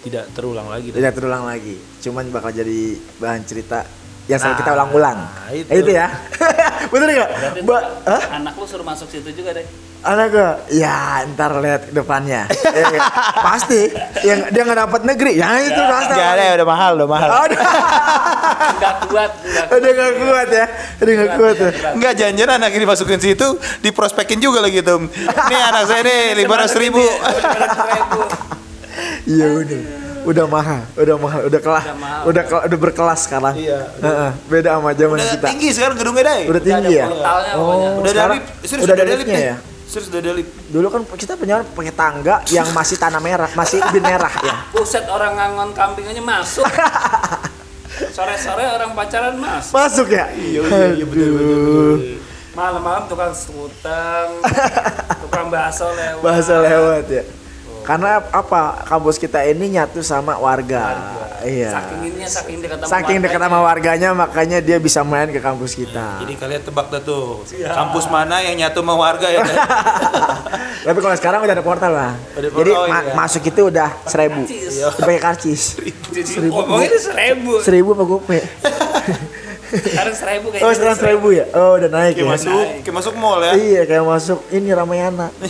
[0.00, 0.92] tidak terulang lagi.
[0.92, 2.80] tidak terulang lagi cuman bakal jadi
[3.16, 3.82] bahan cerita
[4.26, 5.18] yang selalu Nah, kita ulang-ulang
[5.50, 5.70] itu.
[5.72, 5.90] itu.
[5.92, 6.06] ya
[6.92, 7.30] bener nggak
[7.62, 8.22] Mbak, Hah?
[8.34, 9.66] anak lu suruh masuk situ juga deh.
[10.02, 10.96] anak gua ya
[11.28, 13.00] ntar lihat depannya Ya, ya.
[13.36, 13.90] pasti
[14.22, 17.28] yang dia nggak dapat negeri ya itu pasti Gak ada, udah mahal, udah mahal.
[17.40, 17.58] Aduh,
[18.76, 22.84] Enggak kuat, enggak udah gak kuat ya udah gak kuat ya Enggak janjian anak ini
[22.84, 23.46] masukin situ
[23.80, 25.06] diprospekin juga lagi tuh.
[25.44, 27.02] Nih anak saya nih lima ratus ribu.
[29.24, 29.80] iya udah
[30.26, 32.22] udah mahal udah mahal udah kelas Udah mahal.
[32.24, 33.78] udah ke- udah berkelas sekarang Iya.
[33.96, 36.42] Heeh, beda sama zaman Udah kita tinggi sekarang gedungnya dai.
[36.44, 37.88] udah tinggi ada ya portalnya oh pokoknya.
[37.88, 40.50] Udah ada sekarang lift, serius udah ada lift liftnya ya Serius udah ada lift.
[40.68, 45.06] dulu kan kita punya pakai tangga yang masih tanah merah masih ubin merah ya Buset
[45.06, 46.66] orang ngangon kambing aja masuk.
[48.12, 49.72] Sore-sore orang pacaran masuk.
[49.72, 51.94] masuk ya Iya, iya, iya, betul, betul, betul.
[52.52, 54.28] Malam-malam tukang skuteng,
[55.22, 56.20] tukang bakso lewat.
[56.20, 57.22] bahasa lewat ya
[57.86, 60.82] karena apa kampus kita ini nyatu sama warga,
[61.40, 63.46] iya Saking ininya saking dekat sama saking dekat warganya.
[63.48, 67.46] sama warganya makanya dia bisa main ke kampus kita Jadi kalian tebak dah tuh.
[67.48, 67.70] Iya.
[67.72, 69.46] Kampus mana yang nyatu sama warga ya?
[70.86, 73.14] Tapi kalau sekarang udah ada portal lah jadi oh ma- iya.
[73.14, 74.74] masuk itu udah seribu Karcis.
[74.94, 75.62] pakai karcis
[76.08, 77.52] Jadi ngomongin seribu.
[77.58, 78.38] seribu apa gope
[79.66, 80.64] Sekarang seribu kayaknya.
[80.64, 81.44] oh sekarang seribu ya?
[81.52, 82.32] Oh udah naik Kayak ya.
[82.32, 83.52] masuk, kayak masuk mall ya.
[83.54, 85.26] iya kayak masuk ini Ramayana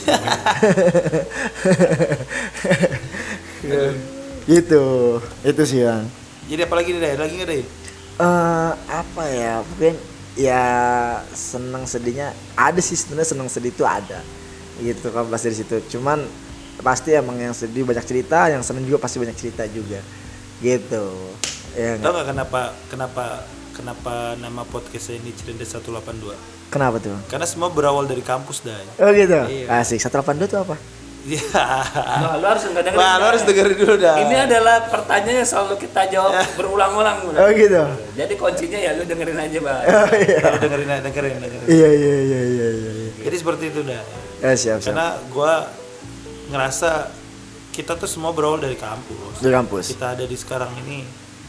[4.47, 4.85] gitu.
[5.43, 6.05] Itu sih bang.
[6.47, 7.15] Jadi apa lagi nih dai?
[7.17, 7.63] Lagi nggak dai?
[8.17, 9.53] eh apa ya?
[9.63, 9.95] Mungkin
[10.37, 10.65] ya
[11.33, 14.21] senang sedihnya ada sih sebenarnya senang sedih itu ada.
[14.79, 15.77] Gitu kan pas dari situ.
[15.91, 16.23] Cuman
[16.77, 20.01] pasti emang yang sedih banyak cerita yang senang juga pasti banyak cerita juga.
[20.61, 21.05] Gitu.
[21.77, 22.13] Ya Tahu nggak?
[22.15, 23.25] nggak kenapa kenapa
[23.77, 26.33] kenapa nama podcast ini Cirendes 182?
[26.67, 28.83] kenapa tuh Karena semua berawal dari kampus dai.
[28.97, 29.69] oh gitu Iya.
[29.77, 30.77] asik 182 tuh apa
[31.27, 31.43] Iya.
[32.23, 33.03] Nah, lu harus enggak dengerin.
[33.03, 34.15] Wah, lo harus dengerin dulu dah.
[34.15, 37.19] Ini adalah pertanyaan yang selalu kita jawab berulang-ulang.
[37.35, 37.83] Oh gitu
[38.15, 39.83] Jadi kuncinya ya lu dengerin aja, Bang.
[39.83, 41.67] oh iya Iya, dengerin, dengerin, dengerin.
[41.67, 43.11] iya iya iya iya iya iya.
[43.21, 44.03] Jadi seperti itu dah.
[44.39, 45.67] Eh, siap siap Karena gua
[46.47, 47.11] ngerasa
[47.75, 49.43] kita tuh semua berawal dari kampus.
[49.43, 51.03] dari kampus Kita ada di sekarang ini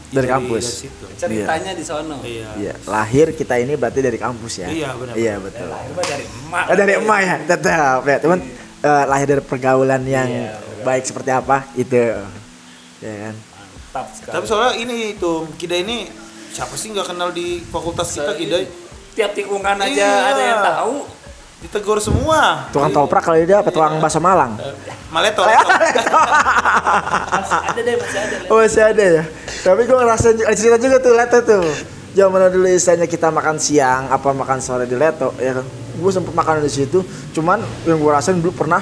[0.08, 0.64] Dari dari kampus.
[0.64, 1.04] Dari situ.
[1.14, 2.16] Ceritanya di sono.
[2.20, 2.48] Iya.
[2.56, 5.14] iya lahir kita ini berarti dari kampus ya Iya, benar.
[5.14, 6.64] iya betul Coba dari emak.
[6.64, 8.16] Oh, dari emak ya, tetap ya.
[8.18, 8.38] Cuman
[8.80, 11.96] eh, lahir dari pergaulan yang Iya, baik seperti apa itu.
[12.98, 13.34] Ya kan.
[13.36, 14.32] Mantap sekali.
[14.32, 16.08] Tapi soalnya ini tuh Kida ini
[16.48, 18.64] siapa sih nggak kenal di fakultas kita Kida?
[19.12, 20.12] tiap tikungan aja Iya.
[20.26, 20.94] ada yang tahu.
[21.58, 22.70] Ditegur semua.
[22.70, 24.54] Tukang toprak kali dia apa tukang bakso Malang?
[25.10, 25.42] Maleto.
[25.42, 25.66] Leto.
[27.34, 28.36] Masih ada deh, masih ada.
[28.46, 29.22] Oh masih ada ya.
[29.64, 31.64] Tapi gua ngerasain juga- cerita juga tuh Leto tuh.
[32.14, 35.66] Zaman dulu istilahnya kita makan siang apa makan sore di Leto ya kan.
[35.98, 37.02] Gue sempet makan di situ.
[37.32, 38.78] Cuman yang gue rasain dulu pernah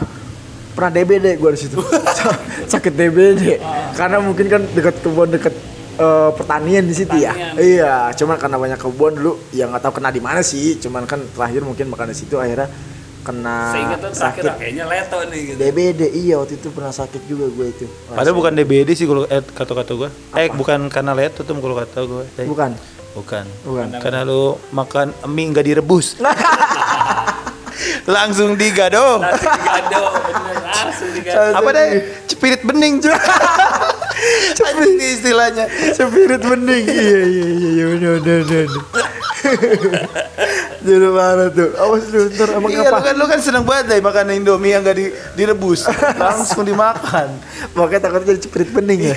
[0.73, 1.81] pernah DBD gue di situ.
[2.73, 3.57] Sakit DBD.
[3.97, 5.55] Karena mungkin kan dekat kebun dekat
[5.97, 7.33] eh, pertanian di situ ya.
[7.57, 10.77] Iya, cuman karena banyak kebun dulu ya nggak tahu kena di mana sih.
[10.77, 12.69] Cuman kan terakhir mungkin makan di situ akhirnya
[13.27, 15.59] kena terakhir sakit kayaknya leto nih gitu.
[15.59, 16.03] DBD.
[16.15, 17.87] Iya, waktu itu pernah sakit juga gue itu.
[18.07, 20.09] Padahal bukan DBD sih kalau eh, kata-kata gua.
[20.39, 22.23] Eh bukan karena Leto tuh kalau kata gua.
[22.39, 22.71] Eh, Bukan.
[23.17, 23.45] Bukan.
[23.65, 23.87] Bukan.
[23.99, 26.21] Karena lu makan mie nggak direbus.
[28.07, 29.19] Langsung digado.
[29.19, 31.53] Langsung digado, bener langsung digado.
[31.59, 31.89] Apa deh?
[32.31, 33.03] Cepirit bening.
[34.55, 35.65] Cepirit istilahnya.
[35.93, 36.85] Spirit bening.
[36.87, 38.69] iya iya iya iya benar benar benar.
[40.81, 41.71] Dulu mana tuh?
[41.77, 42.99] Awas dulu ntar emang Iya, apa?
[42.99, 45.87] lu kan lu kan seneng banget deh makan Indomie yang gak di, direbus.
[46.17, 47.31] Langsung dimakan.
[47.75, 49.15] Makanya takutnya jadi spirit bening ya.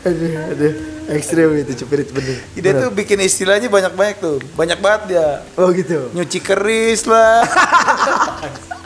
[0.00, 0.72] aduh aduh
[1.12, 4.38] ekstrim itu cepirit bener Dia tuh bikin istilahnya banyak-banyak tuh.
[4.54, 5.28] Banyak banget dia.
[5.54, 7.44] oh gitu Nyuci keris lah.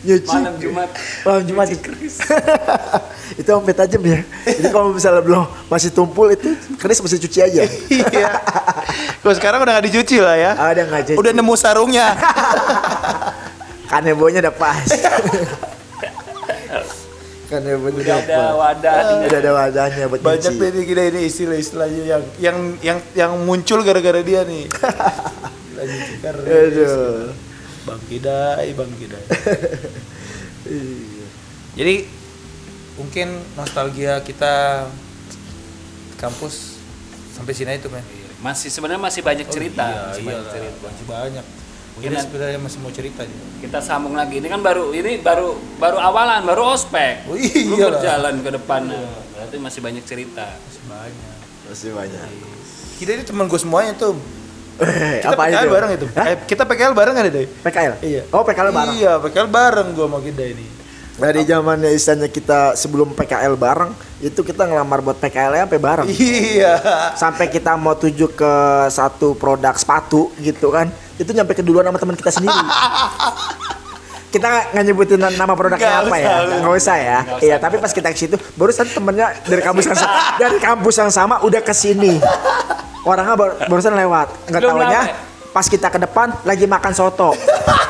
[0.00, 0.88] nyuci Malam Jumat.
[1.22, 1.66] malam Jumat
[3.36, 7.62] itu sampai tajam ya jadi kalau misalnya belum masih tumpul itu keris mesti cuci aja
[7.92, 8.28] iya.
[9.20, 10.50] Kalau sekarang udah gak dicuci lah ya.
[10.56, 12.16] ada nggak jadi Udah nemu sarungnya.
[13.90, 14.86] kanebonya udah pas
[17.50, 19.26] kanebonya Udah udah ada wadahnya.
[19.26, 23.82] udah ada wadahnya buat Banyak nyuci dari kita ini istilah-istilahnya yang yang yang yang muncul
[23.82, 24.70] gara-gara dia nih.
[26.46, 27.34] Aduh
[27.82, 29.24] Bang Kidai, Bang Kidai.
[30.60, 31.26] Iya.
[31.72, 31.94] Jadi
[32.94, 34.84] mungkin nostalgia kita
[36.16, 36.76] kampus
[37.32, 38.04] sampai sini itu men.
[38.40, 39.84] Masih sebenarnya masih banyak cerita.
[39.84, 40.84] iya, masih iya banyak lah, cerita.
[40.84, 41.44] masih banyak.
[41.90, 43.44] Mungkin Mungkin- sebenarnya masih mau cerita juga.
[43.58, 44.36] Kita sambung lagi.
[44.36, 47.24] Ini kan baru ini baru baru awalan, baru ospek.
[47.24, 47.96] Oh, Belum iya lah.
[47.96, 49.00] berjalan ke depannya.
[49.32, 50.46] Berarti masih banyak cerita.
[50.60, 51.36] Masih banyak.
[51.66, 52.20] masih banyak
[52.98, 54.12] Kita ini teman gue semuanya tuh.
[54.80, 55.70] Eh, Kita apa PKL itu?
[55.70, 56.06] bareng itu.
[56.10, 56.26] Hah?
[56.26, 57.40] Eh, kita PKL bareng kan itu?
[57.60, 58.22] PKL Iya.
[58.28, 60.66] oh PKL bareng Iya, PKL bareng gue sama kita ini.
[61.12, 66.72] dari zamannya istilahnya kita sebelum PKL bareng itu kita ngelamar buat PKL sampai bareng Iya.
[67.12, 68.52] sampai kita mau tuju ke
[68.88, 72.56] satu produk sepatu gitu kan itu nyampe keduluan sama teman kita sendiri
[74.32, 76.56] kita nggak nyebutin nama produknya Nggak apa ya usah.
[76.56, 80.14] nggak usah ya iya tapi pas kita ke situ barusan temennya dari kampus yang sama
[80.38, 82.16] dari kampus yang sama udah ke sini
[83.02, 85.12] orangnya baru, barusan lewat nggak taunya nyampe.
[85.50, 87.34] pas kita ke depan lagi makan soto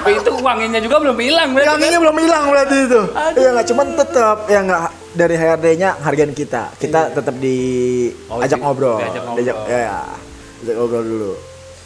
[0.00, 1.68] Tapi itu wanginya juga belum hilang berarti.
[1.68, 3.00] Wanginya belum hilang berarti itu.
[3.36, 6.72] Iya nggak cuman tetap ya nggak dari HRD-nya hargain kita.
[6.72, 7.56] Kita tetap di
[8.26, 8.96] Oh, ajak di- ngobrol.
[8.96, 9.36] diajak ngobrol.
[9.36, 10.00] Diajak- ya,
[10.64, 11.32] ajak ngobrol dulu.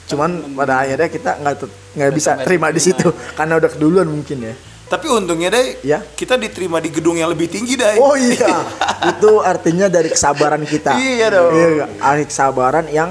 [0.06, 1.54] Cuman pada akhirnya kita nggak
[1.90, 4.54] nggak bisa terima di situ karena udah keduluan mungkin ya.
[4.84, 6.04] Tapi untungnya deh, Ya.
[6.04, 7.96] kita diterima di gedung yang lebih tinggi deh.
[7.96, 8.52] Oh iya,
[9.10, 10.94] itu artinya dari kesabaran kita.
[10.94, 11.50] Iya dong.
[11.50, 11.88] Iya, nggak?
[11.98, 13.10] Arti kesabaran yang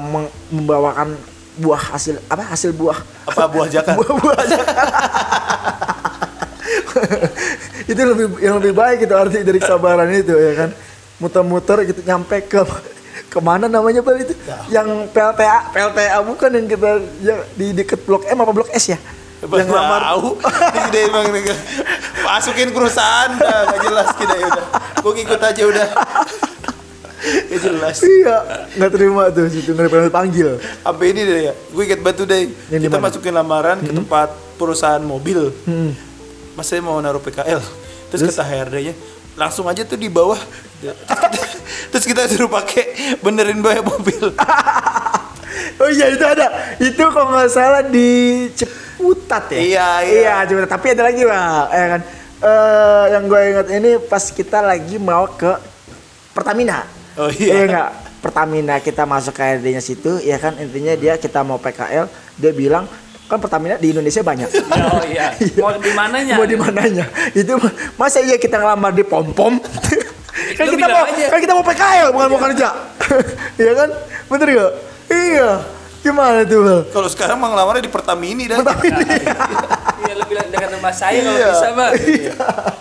[0.00, 1.18] meng- membawakan
[1.56, 3.94] buah hasil apa hasil buah Apa buah jakan?
[3.98, 4.58] buah-buah aja.
[7.90, 10.70] itu lebih yang lebih baik itu arti dari kesabaran itu ya kan
[11.18, 12.62] muter-muter gitu nyampe ke
[13.26, 14.34] ke mana namanya pak itu
[14.68, 18.98] yang PLTA PLTA bukan yang kita yang di deket blok M apa blok S ya
[19.40, 20.36] yang lamar tahu.
[20.76, 21.24] Ini deh emang.
[22.20, 24.64] Masukin perusahaan dah, gak jelas kita ya udah.
[25.00, 25.88] Gue ngikut aja udah.
[27.20, 27.96] Gak jelas.
[28.00, 28.36] iya
[28.80, 31.54] nggak terima tuh situ nggak pernah panggil Sampai ini deh ya.
[31.72, 32.48] Gue inget batu deh.
[32.72, 33.04] Yang Kita mana?
[33.10, 35.52] masukin lamaran ke tempat perusahaan mobil.
[35.68, 35.92] hmm.
[36.56, 37.62] Mas saya mau naruh PKL.
[38.10, 38.90] Terus, kata HRD-nya,
[39.38, 40.36] langsung aja tuh di bawah.
[41.94, 44.34] Terus kita suruh pakai benerin banyak mobil.
[45.80, 48.50] oh iya itu ada itu kalau nggak salah di
[49.00, 49.56] Ciputat ya?
[49.56, 50.20] Iya, iya.
[50.20, 52.00] iya Ciputat tapi ada lagi lah ya kan?
[52.40, 55.56] Eh, yang gue ingat ini pas kita lagi mau ke
[56.36, 56.84] Pertamina.
[57.16, 57.64] Oh iya.
[57.64, 57.90] nggak?
[58.20, 60.52] Pertamina kita masuk ke HRD-nya situ ya kan?
[60.60, 62.04] Intinya dia kita mau PKL
[62.36, 62.84] dia bilang
[63.24, 64.48] kan Pertamina di Indonesia banyak.
[64.92, 65.32] Oh iya.
[65.56, 66.34] Mau di mananya?
[66.36, 67.08] mau di mananya?
[67.32, 67.56] Itu
[67.96, 69.56] masa iya kita ngelamar di pom pom
[70.60, 71.26] kan Lu kita mau aja.
[71.32, 72.68] kan kita mau PKL bukan mau kerja.
[73.60, 73.88] Iya kan?
[74.28, 74.72] Bener gak
[75.08, 76.80] iya gimana tuh Bal?
[76.88, 78.58] Kalau sekarang mau ngelamarnya di Pertamini dah.
[80.00, 81.48] Iya lebih dekat rumah saya kalau Iya.
[81.52, 81.92] bisa, Bang.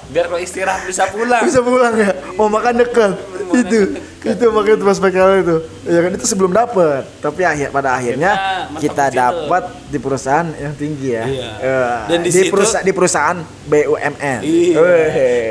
[0.10, 1.43] Biar kalau istirahat bisa pulang.
[1.43, 3.12] bisa pulang ya mau makan dekat
[3.51, 4.34] itu dekat.
[4.34, 5.55] itu makanya itu pas PKL itu
[5.86, 8.32] ya kan itu sebelum dapet tapi akhir pada akhirnya
[8.77, 11.49] Kita dapat di perusahaan yang tinggi ya Iya.
[11.60, 14.79] Eh, Dan di di, situ- perusahaan di perusahaan BUMN Iya.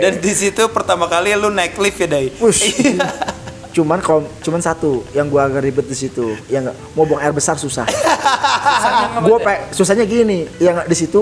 [0.00, 2.33] Dan di situ pertama kali lu naik lift ya, Dai.
[2.35, 2.64] Wush.
[3.72, 6.35] Cuman kalau cuman satu yang gua agak ribet di situ.
[6.48, 7.87] Yang nggak mau buang air besar susah.
[9.24, 10.48] Gua pe susahnya gini.
[10.59, 11.20] Yang di situ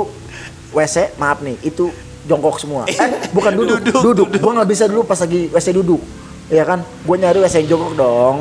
[0.75, 1.91] WC maaf nih itu
[2.27, 2.85] jongkok semua.
[2.93, 6.03] Eh bukan duduk Duduk, duduk, gua nggak bisa dulu pas lagi WC duduk.
[6.51, 6.83] Ya kan?
[7.07, 8.37] Gua nyari WC yang jongkok dong.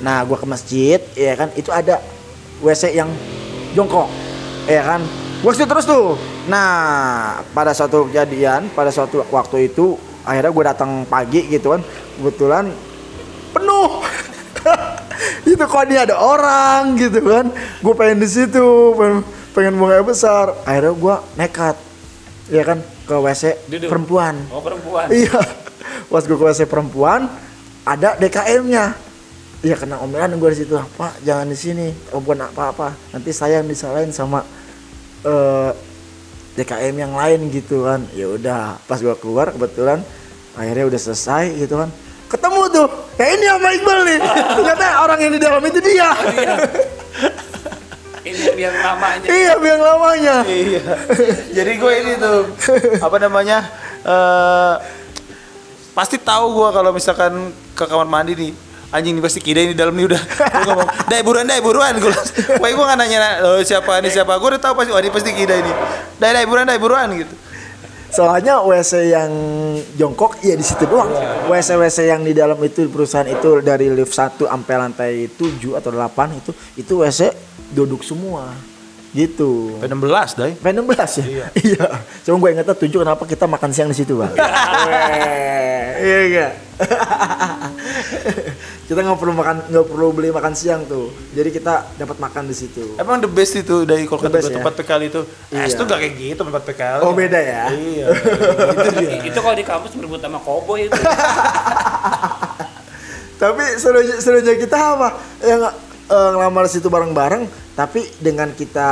[0.00, 1.48] Nah gua ke masjid ya kan?
[1.54, 2.00] Itu ada
[2.62, 3.10] WC yang
[3.74, 4.08] jongkok.
[4.70, 5.02] Ya kan?
[5.42, 6.16] Gua situ terus tuh.
[6.48, 6.66] Nah
[7.52, 11.82] pada suatu kejadian pada suatu waktu itu akhirnya gua datang pagi gitu kan.
[12.14, 12.70] Kebetulan
[13.54, 14.02] penuh.
[15.50, 17.46] Itu kok ini ada orang gitu kan.
[17.78, 19.22] Gue pengen di situ pengen,
[19.54, 20.50] pengen buang air besar.
[20.66, 21.76] Akhirnya gue nekat
[22.52, 22.78] ya kan
[23.08, 23.88] ke wc Duduk.
[23.88, 24.34] perempuan.
[24.50, 25.06] Oh perempuan.
[25.22, 25.38] iya.
[26.10, 27.30] Pas gue ke wc perempuan
[27.84, 28.96] ada DKM nya
[29.64, 30.74] iya kena omelan gue di situ.
[30.74, 31.88] Pak jangan di sini.
[32.10, 32.96] Oh, bukan apa-apa.
[33.14, 34.42] Nanti saya yang disalahin sama
[35.22, 35.70] eh,
[36.58, 38.04] DKM yang lain gitu kan.
[38.12, 40.02] Ya udah pas gue keluar kebetulan
[40.54, 41.90] akhirnya udah selesai gitu kan
[42.34, 42.86] ketemu tuh.
[43.14, 44.18] Ya ini sama Iqbal nih.
[44.58, 46.10] Ternyata orang yang di dalam itu dia.
[48.24, 49.26] Ini yang biang lamanya.
[49.28, 50.36] iya biang lamanya.
[50.48, 50.82] Iya.
[51.52, 52.40] Jadi gue ini tuh
[52.98, 53.58] apa namanya?
[54.04, 54.74] eh
[55.94, 58.52] pasti tahu gua kalau misalkan ke kamar mandi nih
[58.90, 60.22] anjing nih pasti kida ini dalam nih udah.
[60.66, 61.94] Gua ngomong dai buruan dai buruan.
[62.00, 62.12] Gua
[62.58, 65.30] wah gua nggak nanya oh, siapa ini siapa gua udah tahu pasti wah ini pasti
[65.30, 65.72] kida ini.
[66.18, 67.43] Dai dai buruan dai buruan gitu
[68.14, 69.30] Soalnya WC yang
[69.98, 71.10] jongkok ya di situ doang.
[71.50, 75.74] WC WC yang di dalam itu di perusahaan itu dari lift 1 sampai lantai 7
[75.74, 77.34] atau 8 itu itu WC
[77.74, 78.54] duduk semua.
[79.14, 79.78] Gitu.
[79.78, 81.46] P16 dai P16 ya?
[81.54, 81.86] Iya.
[82.26, 84.34] Cuma gue ingetnya 7 kenapa kita makan siang di situ, Bang.
[86.04, 86.52] Iya enggak?
[88.84, 91.08] kita nggak perlu makan nggak perlu beli makan siang tuh.
[91.32, 93.00] Jadi kita dapat makan di situ.
[93.00, 94.60] Emang the best itu dari kalau gua ya?
[94.60, 95.20] tempat PKL itu.
[95.48, 95.64] Iya.
[95.64, 97.00] Es tuh gak kayak gitu tempat PKL.
[97.00, 97.72] Oh, beda ya?
[97.72, 98.06] Iya.
[98.76, 99.24] itu dia.
[99.24, 101.00] itu kalau di kampus berebut sama koboi itu
[103.40, 105.08] Tapi serunya, serunya kita apa?
[105.40, 105.60] Yang
[106.12, 108.90] eh, ngelamar situ bareng-bareng, tapi dengan kita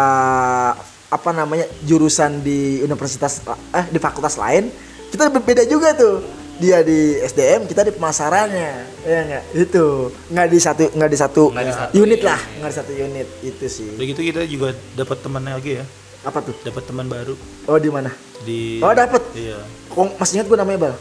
[1.13, 3.45] apa namanya jurusan di universitas
[3.77, 4.73] eh di fakultas lain,
[5.13, 6.42] kita berbeda juga tuh.
[6.55, 8.71] Dia di SDM, kita di pemasarannya,
[9.03, 9.43] ya nggak?
[9.57, 9.85] Itu
[10.29, 12.29] nggak di satu nggak di satu, Nggak di satu, unit iya.
[12.29, 13.89] lah, nggak di satu unit itu sih.
[13.93, 15.85] Udah gitu kita juga dapat teman lagi ya.
[16.23, 16.55] Apa tuh?
[16.63, 17.35] Dapat teman baru
[17.67, 18.15] Oh di mana?
[18.43, 19.19] di Oh dapet.
[19.35, 19.59] Iya.
[19.89, 20.95] Kok masih ingat gue namanya bal?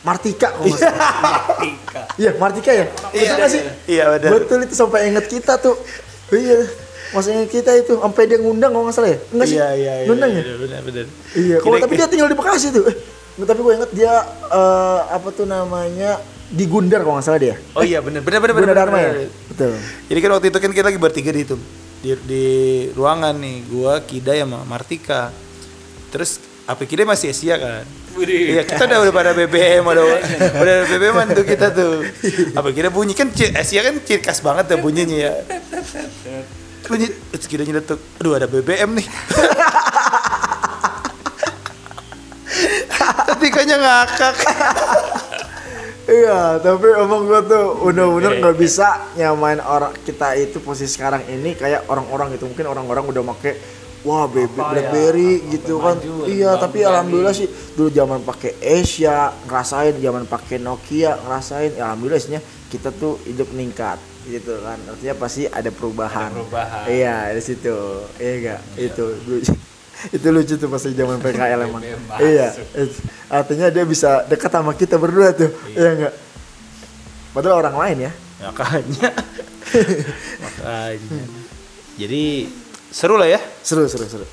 [0.00, 1.10] Martika kok nggak salah.
[1.58, 2.00] Tika.
[2.14, 2.86] Iya Martika ya.
[3.10, 3.62] Betul nggak sih?
[3.88, 4.30] Iya benar.
[4.38, 5.74] Betul itu sampai inget kita tuh.
[6.30, 6.62] Iya.
[7.10, 9.18] Masih inget kita itu sampai dia ngundang kalau nggak salah ya?
[9.30, 9.56] Enggak sih?
[9.56, 10.06] Iya iya iya.
[10.06, 10.42] Ngundang ya?
[10.42, 10.80] Benar benar.
[10.84, 11.06] benar.
[11.34, 11.56] Iya.
[11.58, 12.84] Kalau Kira- tapi dia tinggal di Bekasi tuh.
[12.86, 12.96] Eh,
[13.46, 14.14] tapi gue inget dia
[14.50, 16.18] eh, apa tuh namanya
[16.48, 17.54] di Gundar kalau nggak salah dia.
[17.76, 18.74] Oh iya benar benar benar benar.
[18.74, 19.12] Dharma ya.
[19.52, 19.72] Betul.
[20.08, 21.56] Jadi kan waktu itu kan kita lagi bertiga di itu
[21.98, 22.46] di, di
[22.94, 25.34] ruangan nih, gua Kida sama Martika.
[26.08, 27.84] Terus apa Kida masih Asia kan?
[28.18, 30.04] Iya kita udah udah pada BBM udah
[30.58, 32.02] udah BBM tuh kita tuh.
[32.56, 35.32] Apa Kida bunyi kan Asia kan ciri khas banget ya bunyinya ya.
[36.88, 39.06] Bunyi terus Kida nyeletuk, aduh ada BBM nih.
[43.38, 44.34] Ketikanya ngakak.
[46.08, 48.40] Iya, tapi emang gue tuh bener-bener Iya.
[48.40, 52.48] nggak bisa nyamain orang kita itu posisi sekarang ini kayak orang-orang gitu.
[52.48, 53.60] Mungkin orang-orang udah make
[54.08, 55.96] wah Apa ya, BlackBerry apa gitu maju, kan.
[56.00, 57.44] lebih Iya, tapi alhamdulillah sih
[57.76, 61.76] dulu zaman pakai Asia ngerasain, zaman pakai Nokia ngerasain.
[61.76, 62.40] Ya, alhamdulillah sihnya
[62.72, 64.80] kita tuh hidup meningkat gitu kan.
[64.88, 66.32] Artinya pasti ada perubahan.
[66.32, 66.84] Ada perubahan.
[66.88, 67.76] Iya, di situ.
[68.16, 68.60] Iya enggak?
[68.80, 69.52] Itu lucu.
[70.14, 71.82] Itu lucu tuh pas zaman PKL emang.
[72.22, 72.54] Iya.
[73.26, 75.50] Artinya dia bisa dekat sama kita berdua tuh.
[75.74, 76.14] Iya enggak?
[77.34, 78.12] Padahal orang lain ya.
[78.48, 79.10] Makanya.
[80.42, 81.22] Makanya.
[81.98, 82.24] Jadi
[82.94, 83.40] seru lah ya.
[83.60, 84.26] Seru seru seru.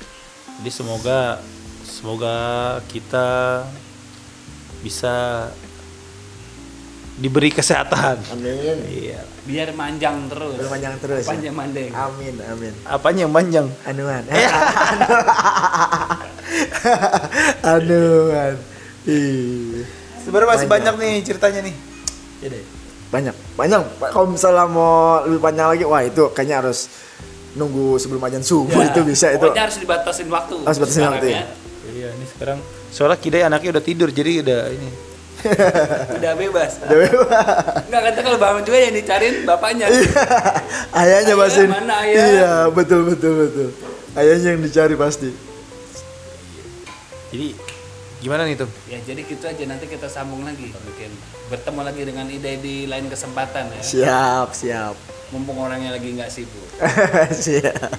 [0.62, 1.42] Jadi semoga
[1.84, 2.36] semoga
[2.88, 3.62] kita
[4.80, 5.48] bisa
[7.18, 8.22] diberi kesehatan.
[8.32, 8.78] Amin.
[8.86, 9.35] Iya.
[9.46, 11.22] Biar manjang terus Berpanjang terus.
[11.22, 11.28] ya.
[11.28, 12.72] panjang mandeng Amin amin.
[12.82, 13.66] Apanya yang panjang?
[13.84, 14.22] Anuan.
[17.66, 18.54] Anuan.
[19.04, 19.82] Ih.
[20.20, 20.92] Sebenarnya masih Banyak.
[20.92, 21.74] banyak nih ceritanya nih.
[22.40, 22.64] Ya deh.
[23.06, 23.82] Banyak banyak.
[24.04, 26.90] Kalau misalnya mau lebih panjang lagi, wah itu kayaknya harus
[27.54, 29.40] nunggu sebelum ajan subuh Ya, itu bisa itu.
[29.40, 31.42] pokoknya harus dibatasin waktu Harus batasin sekarang waktu ya.
[31.86, 32.58] Iya, ini sekarang
[32.90, 34.88] soalnya Kidai anaknya udah tidur jadi udah ini.
[36.12, 37.28] Udah bebas Udah bebas.
[37.86, 39.86] Enggak kan kalau bangun juga yang dicariin bapaknya
[40.92, 41.62] Ayahnya Ayah, pasti.
[41.64, 42.24] mana ayah?
[42.26, 43.68] Iya, betul betul betul.
[44.12, 45.30] Ayahnya yang dicari pasti.
[47.30, 47.48] Jadi
[48.16, 48.66] gimana nih tuh?
[48.88, 51.10] ya jadi gitu aja nanti kita sambung lagi mungkin
[51.46, 54.94] bertemu lagi dengan ide di lain kesempatan ya Siap, siap.
[55.30, 56.64] mumpung orangnya lagi nggak sibuk
[57.44, 57.92] siap.